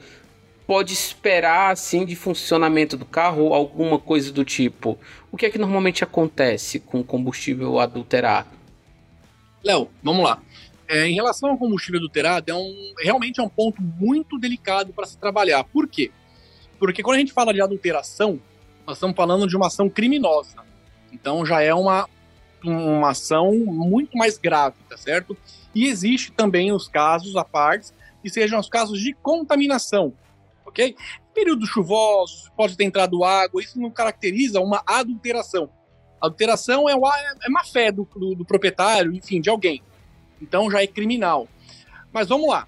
pode 0.66 0.94
esperar 0.94 1.72
assim 1.72 2.06
de 2.06 2.16
funcionamento 2.16 2.98
do 2.98 3.06
carro 3.06 3.54
alguma 3.54 4.00
coisa 4.00 4.32
do 4.32 4.44
tipo? 4.44 4.98
O 5.32 5.38
que 5.38 5.46
é 5.46 5.50
que 5.50 5.58
normalmente 5.58 6.04
acontece 6.04 6.80
com 6.80 7.04
combustível 7.04 7.80
adulterado? 7.80 8.50
Léo, 9.64 9.90
vamos 10.02 10.24
lá. 10.24 10.42
É, 10.88 11.08
em 11.08 11.14
relação 11.14 11.52
ao 11.52 11.58
combustível 11.58 12.00
adulterado, 12.00 12.50
é 12.52 12.56
um, 12.56 12.94
realmente 13.00 13.40
é 13.40 13.44
um 13.44 13.50
ponto 13.50 13.82
muito 13.82 14.40
delicado 14.40 14.92
para 14.92 15.06
se 15.06 15.18
trabalhar. 15.18 15.64
Por 15.64 15.88
quê? 15.88 16.12
Porque 16.80 17.04
quando 17.04 17.18
a 17.18 17.20
gente 17.20 17.34
fala 17.34 17.54
de 17.54 17.62
adulteração, 17.62 18.40
nós 18.88 18.98
estamos 18.98 19.16
falando 19.16 19.48
de 19.48 19.56
uma 19.56 19.68
ação 19.68 19.88
criminosa. 19.88 20.58
Então 21.14 21.46
já 21.46 21.62
é 21.62 21.74
uma, 21.74 22.10
uma 22.64 23.12
ação 23.12 23.54
muito 23.54 24.18
mais 24.18 24.38
grave, 24.38 24.78
tá 24.90 24.98
certo? 24.98 25.38
E 25.76 25.86
existe 25.86 26.32
também 26.32 26.72
os 26.72 26.88
casos 26.88 27.36
à 27.36 27.46
parte, 27.46 27.92
que 28.24 28.30
sejam 28.30 28.60
os 28.60 28.68
casos 28.68 29.00
de 29.00 29.14
contaminação 29.14 30.14
ok? 30.70 30.96
Períodos 31.34 31.70
chuvosos, 31.70 32.50
pode 32.56 32.76
ter 32.76 32.86
entrado 32.86 33.24
água, 33.24 33.62
isso 33.62 33.80
não 33.80 33.92
caracteriza 33.92 34.60
uma 34.60 34.82
adulteração. 34.86 35.70
Adulteração 36.22 36.90
é, 36.90 36.94
é 36.94 37.50
má 37.50 37.64
fé 37.64 37.92
do, 37.92 38.08
do, 38.16 38.36
do 38.36 38.46
proprietário, 38.46 39.14
enfim, 39.14 39.40
de 39.40 39.50
alguém. 39.50 39.82
Então 40.42 40.70
já 40.70 40.82
é 40.82 40.88
criminal. 40.88 41.48
Mas 42.12 42.28
vamos 42.28 42.50
lá. 42.50 42.68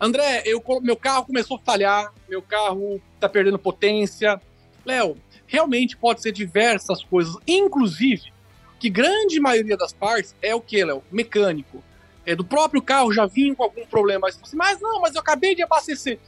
André, 0.00 0.42
eu, 0.44 0.62
meu 0.82 0.96
carro 0.96 1.26
começou 1.26 1.56
a 1.56 1.60
falhar, 1.60 2.12
meu 2.28 2.42
carro 2.42 3.00
está 3.14 3.28
perdendo 3.28 3.58
potência. 3.58 4.40
Léo, 4.84 5.16
realmente 5.46 5.96
pode 5.96 6.20
ser 6.20 6.32
diversas 6.32 7.02
coisas, 7.02 7.36
inclusive 7.46 8.32
que 8.78 8.90
grande 8.90 9.40
maioria 9.40 9.76
das 9.76 9.92
partes 9.92 10.34
é 10.42 10.54
o 10.54 10.60
que, 10.60 10.84
Léo? 10.84 11.02
Mecânico. 11.10 11.82
É, 12.26 12.34
do 12.34 12.44
próprio 12.44 12.82
carro 12.82 13.12
já 13.12 13.24
vinha 13.24 13.54
com 13.54 13.62
algum 13.62 13.86
problema. 13.86 14.20
Mas, 14.22 14.52
mas 14.52 14.80
não, 14.80 15.00
mas 15.00 15.14
eu 15.14 15.20
acabei 15.20 15.54
de 15.54 15.62
abastecer. 15.62 16.18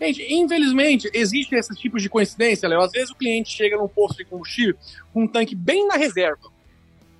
Gente, 0.00 0.34
infelizmente, 0.34 1.10
existe 1.14 1.54
esses 1.54 1.78
tipos 1.78 2.02
de 2.02 2.08
coincidência, 2.08 2.68
Léo. 2.68 2.80
Às 2.80 2.92
vezes 2.92 3.10
o 3.10 3.14
cliente 3.14 3.50
chega 3.50 3.76
num 3.76 3.88
posto 3.88 4.18
de 4.18 4.24
combustível 4.24 4.76
com 5.12 5.22
um 5.22 5.28
tanque 5.28 5.54
bem 5.54 5.86
na 5.86 5.94
reserva. 5.94 6.52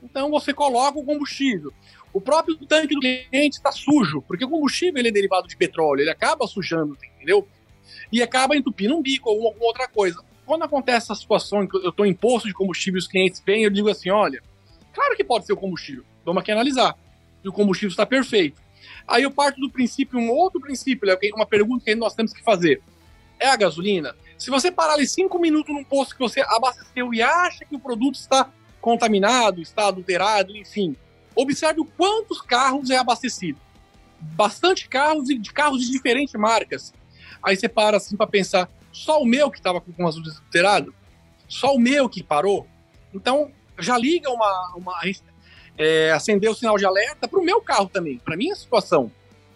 Então 0.02 0.30
você 0.30 0.52
coloca 0.52 0.98
o 0.98 1.04
combustível. 1.04 1.72
O 2.12 2.20
próprio 2.20 2.56
tanque 2.56 2.94
do 2.94 3.00
cliente 3.00 3.56
está 3.56 3.72
sujo, 3.72 4.22
porque 4.22 4.44
o 4.44 4.48
combustível 4.48 5.00
ele 5.00 5.08
é 5.08 5.12
derivado 5.12 5.48
de 5.48 5.56
petróleo, 5.56 6.00
ele 6.02 6.10
acaba 6.10 6.46
sujando, 6.46 6.96
entendeu? 7.16 7.46
E 8.12 8.22
acaba 8.22 8.56
entupindo 8.56 8.96
um 8.96 9.02
bico 9.02 9.30
ou 9.30 9.46
alguma 9.46 9.66
outra 9.66 9.88
coisa. 9.88 10.22
Quando 10.46 10.62
acontece 10.62 11.06
essa 11.06 11.14
situação 11.14 11.66
que 11.66 11.76
eu 11.76 11.90
estou 11.90 12.04
em 12.06 12.14
posto 12.14 12.46
de 12.46 12.54
combustível 12.54 12.98
e 12.98 13.00
os 13.00 13.08
clientes 13.08 13.42
vêm, 13.44 13.64
eu 13.64 13.70
digo 13.70 13.88
assim: 13.88 14.10
olha, 14.10 14.42
claro 14.92 15.16
que 15.16 15.24
pode 15.24 15.46
ser 15.46 15.54
o 15.54 15.56
combustível, 15.56 16.04
vamos 16.24 16.42
aqui 16.42 16.52
analisar. 16.52 16.96
E 17.42 17.48
o 17.48 17.52
combustível 17.52 17.90
está 17.90 18.06
perfeito. 18.06 18.62
Aí 19.06 19.22
eu 19.22 19.30
parto 19.30 19.60
do 19.60 19.70
princípio, 19.70 20.18
um 20.18 20.30
outro 20.30 20.60
princípio, 20.60 21.08
uma 21.34 21.46
pergunta 21.46 21.84
que 21.84 21.94
nós 21.94 22.14
temos 22.14 22.32
que 22.32 22.42
fazer. 22.42 22.82
É 23.38 23.48
a 23.48 23.56
gasolina? 23.56 24.14
Se 24.38 24.50
você 24.50 24.70
parar 24.70 24.94
ali 24.94 25.06
cinco 25.06 25.38
minutos 25.38 25.74
num 25.74 25.84
posto 25.84 26.14
que 26.14 26.20
você 26.20 26.40
abasteceu 26.40 27.12
e 27.12 27.22
acha 27.22 27.64
que 27.64 27.74
o 27.74 27.80
produto 27.80 28.16
está 28.16 28.50
contaminado, 28.80 29.60
está 29.60 29.88
adulterado, 29.88 30.56
enfim, 30.56 30.96
observe 31.34 31.80
o 31.80 31.84
quantos 31.84 32.40
carros 32.40 32.90
é 32.90 32.96
abastecido. 32.96 33.58
Bastante 34.20 34.88
carros 34.88 35.28
e 35.30 35.38
de 35.38 35.52
carros 35.52 35.80
de 35.80 35.90
diferentes 35.90 36.34
marcas. 36.34 36.92
Aí 37.42 37.56
você 37.56 37.68
para 37.68 37.96
assim 37.96 38.16
para 38.16 38.26
pensar, 38.26 38.70
só 38.92 39.20
o 39.20 39.26
meu 39.26 39.50
que 39.50 39.58
estava 39.58 39.80
com 39.80 40.06
azul 40.06 40.22
adulterado? 40.22 40.94
Só 41.48 41.74
o 41.74 41.78
meu 41.78 42.08
que 42.08 42.22
parou? 42.22 42.66
Então, 43.12 43.50
já 43.78 43.98
liga 43.98 44.30
uma, 44.30 44.74
uma 44.76 44.98
é, 45.76 46.10
acender 46.12 46.50
o 46.50 46.54
sinal 46.54 46.76
de 46.76 46.86
alerta 46.86 47.26
para 47.26 47.38
o 47.38 47.44
meu 47.44 47.60
carro 47.60 47.88
também, 47.88 48.18
para 48.18 48.36
minha 48.36 48.54
situação, 48.54 49.10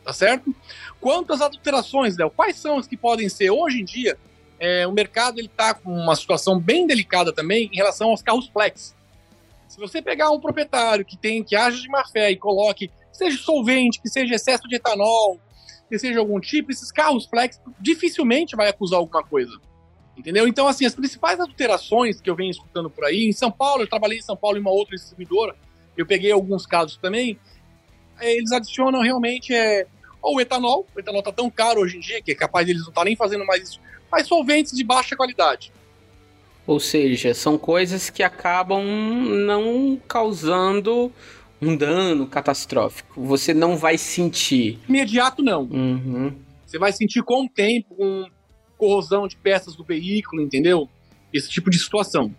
tá 0.04 0.12
certo? 0.12 0.54
Quanto 1.00 1.32
às 1.32 1.40
adulterações, 1.40 2.16
Léo, 2.16 2.30
quais 2.30 2.56
são 2.56 2.78
as 2.78 2.86
que 2.86 2.96
podem 2.96 3.28
ser 3.28 3.50
hoje 3.50 3.80
em 3.80 3.84
dia? 3.84 4.18
É, 4.60 4.86
o 4.86 4.92
mercado 4.92 5.38
ele 5.38 5.46
está 5.46 5.72
com 5.72 5.92
uma 5.92 6.16
situação 6.16 6.58
bem 6.58 6.86
delicada 6.86 7.32
também 7.32 7.70
em 7.72 7.76
relação 7.76 8.10
aos 8.10 8.22
carros 8.22 8.48
flex. 8.48 8.94
Se 9.68 9.78
você 9.78 10.02
pegar 10.02 10.30
um 10.30 10.40
proprietário 10.40 11.04
que 11.04 11.16
tem 11.16 11.44
que 11.44 11.54
age 11.54 11.82
de 11.82 11.88
má 11.88 12.04
fé 12.04 12.30
e 12.30 12.36
coloque, 12.36 12.90
seja 13.12 13.38
solvente, 13.38 14.00
que 14.00 14.08
seja 14.08 14.34
excesso 14.34 14.66
de 14.66 14.76
etanol, 14.76 15.38
que 15.88 15.98
seja 15.98 16.18
algum 16.18 16.40
tipo, 16.40 16.72
esses 16.72 16.90
carros 16.90 17.26
flex 17.26 17.60
dificilmente 17.78 18.56
vai 18.56 18.68
acusar 18.68 18.98
alguma 18.98 19.22
coisa. 19.22 19.56
Entendeu? 20.16 20.48
Então, 20.48 20.66
assim, 20.66 20.84
as 20.84 20.94
principais 20.94 21.38
adulterações 21.38 22.20
que 22.20 22.28
eu 22.28 22.34
venho 22.34 22.50
escutando 22.50 22.90
por 22.90 23.04
aí, 23.04 23.28
em 23.28 23.32
São 23.32 23.52
Paulo, 23.52 23.84
eu 23.84 23.88
trabalhei 23.88 24.18
em 24.18 24.22
São 24.22 24.36
Paulo 24.36 24.58
em 24.58 24.60
uma 24.60 24.72
outra 24.72 24.96
distribuidora, 24.96 25.54
eu 26.00 26.06
peguei 26.06 26.32
alguns 26.32 26.66
casos 26.66 26.96
também, 26.96 27.38
é, 28.20 28.36
eles 28.36 28.52
adicionam 28.52 29.00
realmente 29.00 29.54
é, 29.54 29.86
ou 30.20 30.36
o 30.36 30.40
etanol, 30.40 30.86
o 30.94 31.00
etanol 31.00 31.20
está 31.20 31.32
tão 31.32 31.50
caro 31.50 31.80
hoje 31.80 31.96
em 31.96 32.00
dia 32.00 32.22
que 32.22 32.32
é 32.32 32.34
capaz 32.34 32.66
de 32.66 32.72
eles 32.72 32.82
não 32.82 32.90
estar 32.90 33.02
tá 33.02 33.04
nem 33.04 33.16
fazendo 33.16 33.44
mais 33.44 33.68
isso, 33.68 33.80
mas 34.10 34.26
solventes 34.26 34.72
de 34.72 34.84
baixa 34.84 35.16
qualidade. 35.16 35.72
Ou 36.66 36.78
seja, 36.78 37.32
são 37.32 37.56
coisas 37.56 38.10
que 38.10 38.22
acabam 38.22 38.84
não 38.84 39.98
causando 40.06 41.10
um 41.60 41.74
dano 41.74 42.26
catastrófico. 42.26 43.24
Você 43.24 43.54
não 43.54 43.76
vai 43.76 43.96
sentir. 43.96 44.78
Imediato, 44.88 45.42
não. 45.42 45.62
Uhum. 45.62 46.34
Você 46.66 46.78
vai 46.78 46.92
sentir 46.92 47.22
com 47.22 47.46
o 47.46 47.48
tempo, 47.48 47.94
com 47.94 48.26
corrosão 48.76 49.26
de 49.26 49.36
peças 49.36 49.74
do 49.74 49.82
veículo, 49.82 50.42
entendeu? 50.42 50.88
Esse 51.32 51.48
tipo 51.48 51.70
de 51.70 51.78
situação. 51.78 52.34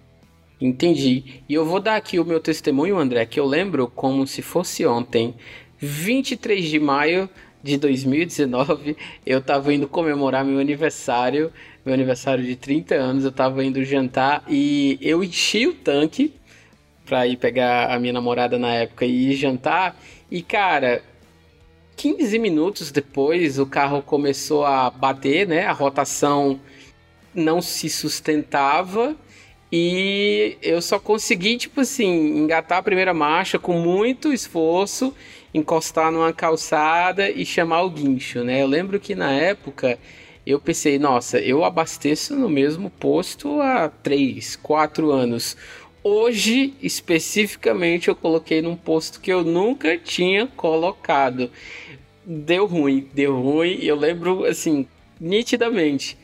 Entendi. 0.62 1.42
E 1.48 1.54
eu 1.54 1.66
vou 1.66 1.80
dar 1.80 1.96
aqui 1.96 2.20
o 2.20 2.26
meu 2.26 2.40
testemunho, 2.40 2.98
André, 2.98 3.26
que 3.26 3.40
eu 3.40 3.46
lembro 3.46 3.88
como 3.88 4.28
se 4.28 4.42
fosse 4.42 4.86
ontem, 4.86 5.34
23 5.78 6.70
de 6.70 6.80
maio 6.80 7.30
de 7.64 7.78
2019, 7.78 8.96
eu 9.26 9.42
tava 9.42 9.74
indo 9.74 9.88
comemorar 9.88 10.46
meu 10.46 10.60
aniversário, 10.60 11.52
meu 11.86 11.94
aniversário 11.94 12.44
de 12.44 12.56
30 12.56 12.96
anos, 12.96 13.24
eu 13.24 13.32
tava 13.32 13.64
indo 13.64 13.84
jantar 13.84 14.44
e 14.48 14.98
eu 15.02 15.24
enchi 15.24 15.68
o 15.68 15.74
tanque 15.74 16.34
pra 17.06 17.26
ir 17.28 17.38
pegar 17.38 17.94
a 17.94 18.00
minha 18.00 18.14
namorada 18.14 18.58
na 18.58 18.74
época 18.74 19.06
e 19.06 19.34
jantar. 19.36 20.00
E 20.30 20.42
cara, 20.42 21.02
15 21.98 22.38
minutos 22.38 22.92
depois 22.92 23.60
o 23.60 23.66
carro 23.66 24.02
começou 24.02 24.66
a 24.66 24.90
bater, 24.90 25.48
né? 25.48 25.66
A 25.66 25.74
rotação 25.74 26.60
não 27.34 27.62
se 27.62 27.90
sustentava 27.90 29.16
e 29.72 30.58
eu 30.62 30.82
só 30.82 30.98
consegui, 31.00 31.58
tipo 31.58 31.82
assim, 31.82 32.40
engatar 32.40 32.80
a 32.80 32.84
primeira 32.84 33.14
marcha 33.14 33.60
com 33.60 33.74
muito 33.74 34.34
esforço, 34.34 35.14
encostar 35.54 36.12
numa 36.12 36.34
calçada 36.34 37.30
e 37.30 37.46
chamar 37.46 37.84
o 37.84 37.90
guincho, 37.90 38.44
né? 38.44 38.62
Eu 38.62 38.68
lembro 38.68 39.00
que 39.00 39.14
na 39.14 39.32
época 39.32 40.00
eu 40.46 40.60
pensei, 40.60 40.98
nossa, 40.98 41.40
eu 41.40 41.64
abasteço 41.64 42.36
no 42.36 42.50
mesmo 42.50 42.90
posto 42.90 43.62
há 43.62 43.90
3, 43.90 44.56
4 44.56 45.12
anos. 45.12 45.56
Hoje, 46.04 46.74
especificamente, 46.82 48.08
eu 48.08 48.16
coloquei 48.16 48.62
num 48.62 48.76
posto 48.76 49.22
que 49.22 49.32
eu 49.32 49.44
nunca 49.44 49.98
tinha 49.98 50.48
colocado. 50.48 51.52
Deu 52.26 52.66
ruim, 52.66 53.08
deu 53.14 53.40
ruim, 53.40 53.78
eu 53.82 53.96
lembro, 53.96 54.46
assim, 54.46 54.88
nitidamente 55.20 56.18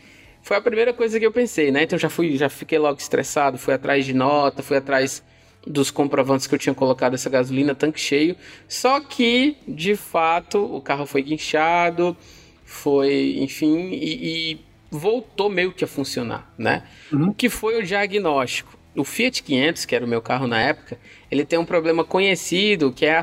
foi 0.45 0.57
a 0.57 0.61
primeira 0.61 0.93
coisa 0.93 1.19
que 1.19 1.25
eu 1.25 1.31
pensei, 1.31 1.71
né? 1.71 1.81
Então 1.81 1.97
já 1.97 2.07
fui, 2.07 2.37
já 2.37 2.47
fiquei 2.47 2.77
logo 2.77 2.99
estressado, 2.99 3.57
fui 3.57 3.73
atrás 3.73 4.05
de 4.05 4.13
nota, 4.13 4.61
fui 4.61 4.77
atrás 4.77 5.23
dos 5.65 5.89
comprovantes 5.89 6.45
que 6.45 6.53
eu 6.53 6.59
tinha 6.59 6.75
colocado 6.75 7.15
essa 7.15 7.27
gasolina, 7.31 7.73
tanque 7.73 7.99
cheio. 7.99 8.35
Só 8.67 8.99
que, 8.99 9.57
de 9.67 9.95
fato, 9.95 10.63
o 10.63 10.79
carro 10.79 11.07
foi 11.07 11.23
guinchado, 11.23 12.15
foi, 12.63 13.37
enfim, 13.39 13.89
e, 13.89 14.51
e 14.51 14.61
voltou 14.91 15.49
meio 15.49 15.73
que 15.73 15.83
a 15.83 15.87
funcionar, 15.87 16.53
né? 16.59 16.83
Uhum. 17.11 17.29
O 17.29 17.33
que 17.33 17.49
foi 17.49 17.79
o 17.79 17.83
diagnóstico? 17.83 18.77
O 18.95 19.03
Fiat 19.03 19.41
500, 19.41 19.83
que 19.85 19.95
era 19.95 20.05
o 20.05 20.07
meu 20.07 20.21
carro 20.21 20.45
na 20.45 20.61
época, 20.61 20.99
ele 21.31 21.43
tem 21.43 21.57
um 21.57 21.65
problema 21.65 22.03
conhecido, 22.03 22.91
que 22.91 23.07
é 23.07 23.19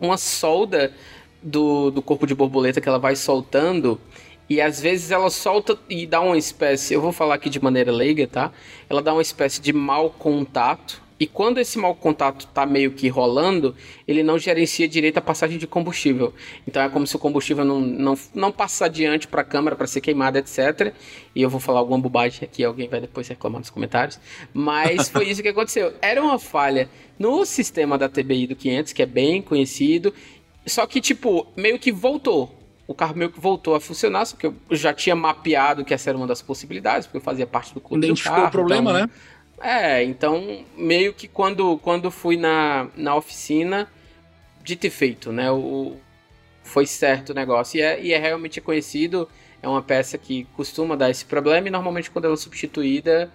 uma 0.00 0.16
solda 0.16 0.94
do, 1.42 1.90
do 1.90 2.00
corpo 2.00 2.26
de 2.26 2.34
borboleta 2.34 2.80
que 2.80 2.88
ela 2.88 2.98
vai 2.98 3.14
soltando 3.14 4.00
E 4.48 4.60
às 4.60 4.80
vezes 4.80 5.10
ela 5.10 5.30
solta 5.30 5.78
e 5.88 6.06
dá 6.06 6.20
uma 6.20 6.36
espécie, 6.36 6.94
eu 6.94 7.00
vou 7.00 7.12
falar 7.12 7.36
aqui 7.36 7.48
de 7.48 7.62
maneira 7.62 7.90
leiga, 7.90 8.26
tá? 8.26 8.52
Ela 8.88 9.00
dá 9.00 9.12
uma 9.12 9.22
espécie 9.22 9.60
de 9.60 9.72
mau 9.72 10.10
contato 10.10 11.02
e 11.18 11.26
quando 11.26 11.58
esse 11.58 11.78
mau 11.78 11.94
contato 11.94 12.40
está 12.40 12.66
meio 12.66 12.90
que 12.90 13.08
rolando, 13.08 13.74
ele 14.06 14.22
não 14.22 14.38
gerencia 14.38 14.88
direito 14.88 15.18
a 15.18 15.20
passagem 15.20 15.58
de 15.58 15.66
combustível. 15.66 16.34
Então 16.66 16.82
é 16.82 16.88
como 16.88 17.06
se 17.06 17.14
o 17.14 17.18
combustível 17.18 17.64
não, 17.64 17.80
não, 17.80 18.18
não 18.34 18.50
passa 18.50 18.86
adiante 18.86 19.28
para 19.28 19.42
a 19.42 19.44
câmara 19.44 19.76
para 19.76 19.86
ser 19.86 20.00
queimada, 20.00 20.40
etc. 20.40 20.92
E 21.34 21.40
eu 21.40 21.48
vou 21.48 21.60
falar 21.60 21.78
alguma 21.78 21.98
bobagem 21.98 22.40
aqui, 22.42 22.64
alguém 22.64 22.88
vai 22.88 23.00
depois 23.00 23.28
reclamar 23.28 23.60
nos 23.60 23.70
comentários. 23.70 24.18
Mas 24.52 25.08
foi 25.08 25.28
isso 25.28 25.40
que 25.40 25.48
aconteceu. 25.48 25.94
Era 26.02 26.20
uma 26.20 26.38
falha 26.38 26.90
no 27.16 27.44
sistema 27.44 27.96
da 27.96 28.08
TBI 28.08 28.48
do 28.48 28.56
500, 28.56 28.92
que 28.92 29.02
é 29.02 29.06
bem 29.06 29.40
conhecido. 29.40 30.12
Só 30.66 30.84
que, 30.84 31.00
tipo, 31.00 31.46
meio 31.56 31.78
que 31.78 31.92
voltou. 31.92 32.63
O 32.86 32.94
carro 32.94 33.16
meio 33.16 33.30
que 33.30 33.40
voltou 33.40 33.74
a 33.74 33.80
funcionar, 33.80 34.26
só 34.26 34.36
que 34.36 34.46
eu 34.46 34.54
já 34.70 34.92
tinha 34.92 35.16
mapeado 35.16 35.84
que 35.84 35.94
essa 35.94 36.10
era 36.10 36.18
uma 36.18 36.26
das 36.26 36.42
possibilidades, 36.42 37.06
porque 37.06 37.16
eu 37.16 37.22
fazia 37.22 37.46
parte 37.46 37.72
do 37.72 37.80
clube 37.80 38.04
Identificou 38.04 38.36
do 38.36 38.40
carro. 38.40 38.48
o 38.48 38.52
problema, 38.52 38.90
então, 38.90 39.06
né? 39.06 39.10
É, 39.60 40.04
então 40.04 40.64
meio 40.76 41.14
que 41.14 41.26
quando, 41.26 41.78
quando 41.78 42.10
fui 42.10 42.36
na, 42.36 42.88
na 42.96 43.14
oficina, 43.14 43.88
dito 44.62 44.86
e 44.86 44.90
feito, 44.90 45.32
né? 45.32 45.50
O, 45.50 45.96
foi 46.62 46.86
certo 46.86 47.30
o 47.30 47.34
negócio. 47.34 47.78
E 47.78 47.82
é, 47.82 48.02
e 48.02 48.12
é 48.12 48.18
realmente 48.18 48.60
conhecido, 48.60 49.28
é 49.62 49.68
uma 49.68 49.82
peça 49.82 50.18
que 50.18 50.44
costuma 50.54 50.96
dar 50.96 51.10
esse 51.10 51.24
problema 51.24 51.68
e 51.68 51.70
normalmente 51.70 52.10
quando 52.10 52.26
ela 52.26 52.34
é 52.34 52.36
substituída, 52.36 53.30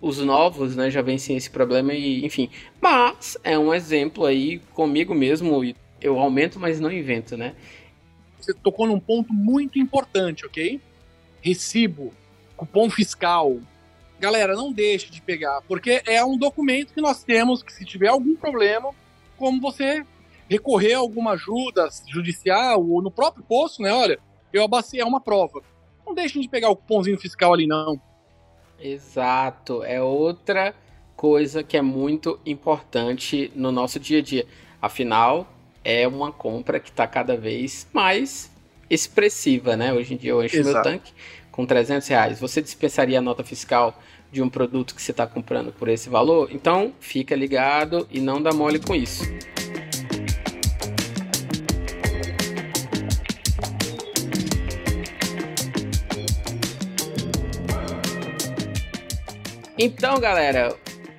os 0.00 0.18
novos 0.18 0.74
né, 0.76 0.90
já 0.90 1.02
vencem 1.02 1.36
esse 1.36 1.50
problema 1.50 1.92
e 1.92 2.24
enfim. 2.24 2.48
Mas 2.80 3.36
é 3.44 3.58
um 3.58 3.74
exemplo 3.74 4.24
aí 4.24 4.60
comigo 4.72 5.14
mesmo, 5.14 5.62
eu 6.00 6.18
aumento, 6.18 6.58
mas 6.58 6.80
não 6.80 6.90
invento, 6.90 7.36
né? 7.36 7.54
Você 8.40 8.54
tocou 8.54 8.86
num 8.86 9.00
ponto 9.00 9.32
muito 9.32 9.78
importante, 9.78 10.46
ok? 10.46 10.80
Recibo, 11.42 12.12
cupom 12.56 12.90
fiscal, 12.90 13.58
galera, 14.18 14.54
não 14.54 14.72
deixe 14.72 15.10
de 15.10 15.22
pegar, 15.22 15.62
porque 15.62 16.02
é 16.06 16.24
um 16.24 16.36
documento 16.36 16.92
que 16.92 17.00
nós 17.00 17.24
temos 17.24 17.62
que 17.62 17.72
se 17.72 17.84
tiver 17.84 18.08
algum 18.08 18.36
problema, 18.36 18.90
como 19.36 19.60
você 19.60 20.04
recorrer 20.48 20.94
a 20.94 20.98
alguma 20.98 21.32
ajuda 21.32 21.88
judicial 22.08 22.86
ou 22.86 23.00
no 23.00 23.10
próprio 23.10 23.42
posto, 23.44 23.82
né? 23.82 23.92
Olha, 23.92 24.18
eu 24.52 24.62
abastei 24.62 25.00
é 25.00 25.04
uma 25.04 25.20
prova. 25.20 25.62
Não 26.06 26.14
deixem 26.14 26.42
de 26.42 26.48
pegar 26.48 26.68
o 26.68 26.76
cupomzinho 26.76 27.18
fiscal 27.18 27.54
ali, 27.54 27.66
não. 27.66 28.00
Exato, 28.78 29.82
é 29.84 30.02
outra 30.02 30.74
coisa 31.16 31.62
que 31.62 31.76
é 31.76 31.82
muito 31.82 32.40
importante 32.44 33.52
no 33.54 33.70
nosso 33.70 34.00
dia 34.00 34.18
a 34.18 34.22
dia. 34.22 34.46
Afinal, 34.82 35.46
é 35.84 36.06
uma 36.06 36.30
compra 36.32 36.78
que 36.78 36.90
está 36.90 37.06
cada 37.06 37.36
vez 37.36 37.86
mais 37.92 38.50
expressiva, 38.88 39.76
né? 39.76 39.92
Hoje 39.92 40.14
em 40.14 40.16
dia 40.16 40.30
eu 40.32 40.44
encho 40.44 40.56
Exato. 40.56 40.74
meu 40.74 40.82
tanque 40.82 41.12
com 41.50 41.64
300 41.64 42.06
reais. 42.08 42.40
Você 42.40 42.60
dispensaria 42.60 43.18
a 43.18 43.22
nota 43.22 43.44
fiscal 43.44 44.00
de 44.30 44.42
um 44.42 44.48
produto 44.48 44.94
que 44.94 45.02
você 45.02 45.10
está 45.10 45.26
comprando 45.26 45.72
por 45.72 45.88
esse 45.88 46.08
valor, 46.08 46.50
então 46.52 46.92
fica 47.00 47.34
ligado 47.34 48.06
e 48.10 48.20
não 48.20 48.40
dá 48.40 48.52
mole 48.52 48.78
com 48.78 48.94
isso. 48.94 49.24
Então, 59.82 60.20
galera, 60.20 60.76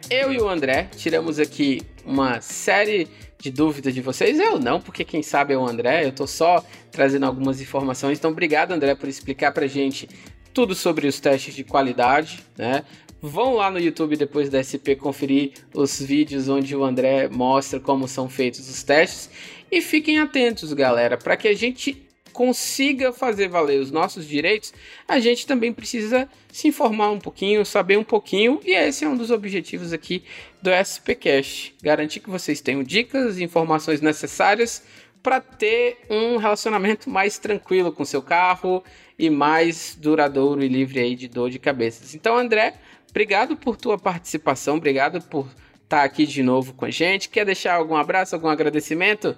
eu 0.07 0.31
e 0.31 0.39
o 0.39 0.47
André 0.47 0.87
tiramos 0.95 1.39
aqui 1.39 1.81
uma 2.05 2.39
série 2.41 3.07
de 3.41 3.51
dúvidas 3.51 3.93
de 3.93 4.01
vocês. 4.01 4.39
Eu 4.39 4.59
não, 4.59 4.79
porque 4.79 5.03
quem 5.03 5.23
sabe 5.23 5.53
é 5.53 5.57
o 5.57 5.67
André. 5.67 6.05
Eu 6.05 6.11
tô 6.11 6.27
só 6.27 6.63
trazendo 6.91 7.25
algumas 7.25 7.59
informações. 7.59 8.17
Então, 8.17 8.31
obrigado, 8.31 8.71
André, 8.71 8.95
por 8.95 9.09
explicar 9.09 9.51
pra 9.51 9.67
gente 9.67 10.07
tudo 10.53 10.75
sobre 10.75 11.07
os 11.07 11.19
testes 11.19 11.55
de 11.55 11.63
qualidade, 11.63 12.43
né? 12.57 12.83
Vão 13.21 13.53
lá 13.55 13.69
no 13.69 13.79
YouTube 13.79 14.15
depois 14.15 14.49
da 14.49 14.61
SP 14.63 14.97
conferir 14.97 15.53
os 15.73 16.01
vídeos 16.01 16.49
onde 16.49 16.75
o 16.75 16.83
André 16.83 17.29
mostra 17.29 17.79
como 17.79 18.07
são 18.07 18.27
feitos 18.27 18.67
os 18.69 18.83
testes. 18.83 19.29
E 19.71 19.81
fiquem 19.81 20.19
atentos, 20.19 20.73
galera, 20.73 21.17
para 21.17 21.37
que 21.37 21.47
a 21.47 21.53
gente 21.53 22.07
consiga 22.31 23.13
fazer 23.13 23.47
valer 23.47 23.79
os 23.79 23.91
nossos 23.91 24.27
direitos, 24.27 24.73
a 25.07 25.19
gente 25.19 25.45
também 25.45 25.71
precisa 25.71 26.27
se 26.51 26.67
informar 26.67 27.11
um 27.11 27.19
pouquinho, 27.19 27.65
saber 27.65 27.97
um 27.97 28.03
pouquinho, 28.03 28.59
e 28.63 28.71
esse 28.71 29.05
é 29.05 29.07
um 29.07 29.15
dos 29.15 29.31
objetivos 29.31 29.93
aqui 29.93 30.23
do 30.61 30.69
SPCast. 30.71 31.75
Garantir 31.81 32.19
que 32.19 32.29
vocês 32.29 32.61
tenham 32.61 32.83
dicas 32.83 33.37
e 33.37 33.43
informações 33.43 34.01
necessárias 34.01 34.83
para 35.21 35.39
ter 35.39 35.99
um 36.09 36.37
relacionamento 36.37 37.09
mais 37.09 37.37
tranquilo 37.37 37.91
com 37.91 38.03
seu 38.03 38.21
carro 38.21 38.83
e 39.17 39.29
mais 39.29 39.95
duradouro 39.99 40.63
e 40.63 40.67
livre 40.67 40.99
aí 40.99 41.15
de 41.15 41.27
dor 41.27 41.49
de 41.49 41.59
cabeças. 41.59 42.15
Então, 42.15 42.37
André, 42.37 42.73
obrigado 43.09 43.55
por 43.55 43.77
tua 43.77 43.97
participação, 43.97 44.77
obrigado 44.77 45.21
por 45.21 45.45
estar 45.83 45.99
tá 45.99 46.03
aqui 46.03 46.25
de 46.25 46.41
novo 46.41 46.73
com 46.73 46.85
a 46.85 46.89
gente. 46.89 47.29
Quer 47.29 47.45
deixar 47.45 47.75
algum 47.75 47.95
abraço, 47.95 48.33
algum 48.33 48.47
agradecimento? 48.47 49.37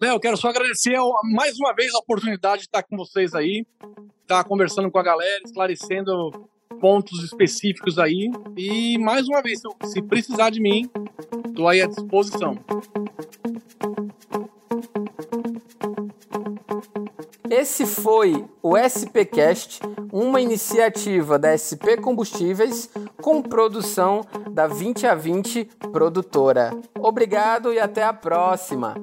Léo, 0.00 0.20
quero 0.20 0.36
só 0.36 0.50
agradecer 0.50 0.96
mais 1.34 1.58
uma 1.58 1.74
vez 1.74 1.92
a 1.92 1.98
oportunidade 1.98 2.62
de 2.62 2.68
estar 2.68 2.84
com 2.84 2.96
vocês 2.96 3.34
aí, 3.34 3.66
estar 4.22 4.44
conversando 4.44 4.88
com 4.92 4.98
a 4.98 5.02
galera, 5.02 5.42
esclarecendo 5.44 6.48
pontos 6.80 7.24
específicos 7.24 7.98
aí. 7.98 8.30
E 8.56 8.96
mais 8.98 9.26
uma 9.26 9.42
vez, 9.42 9.60
se 9.86 10.00
precisar 10.00 10.50
de 10.50 10.60
mim, 10.60 10.88
estou 11.48 11.66
aí 11.66 11.82
à 11.82 11.86
disposição. 11.88 12.56
Esse 17.50 17.84
foi 17.84 18.44
o 18.62 18.76
SPcast, 18.76 19.80
uma 20.12 20.40
iniciativa 20.40 21.40
da 21.40 21.58
SP 21.58 21.96
Combustíveis 22.00 22.88
com 23.20 23.42
produção 23.42 24.20
da 24.52 24.68
20 24.68 25.08
a 25.08 25.16
20 25.16 25.64
produtora. 25.90 26.70
Obrigado 26.96 27.72
e 27.72 27.80
até 27.80 28.04
a 28.04 28.12
próxima. 28.12 28.94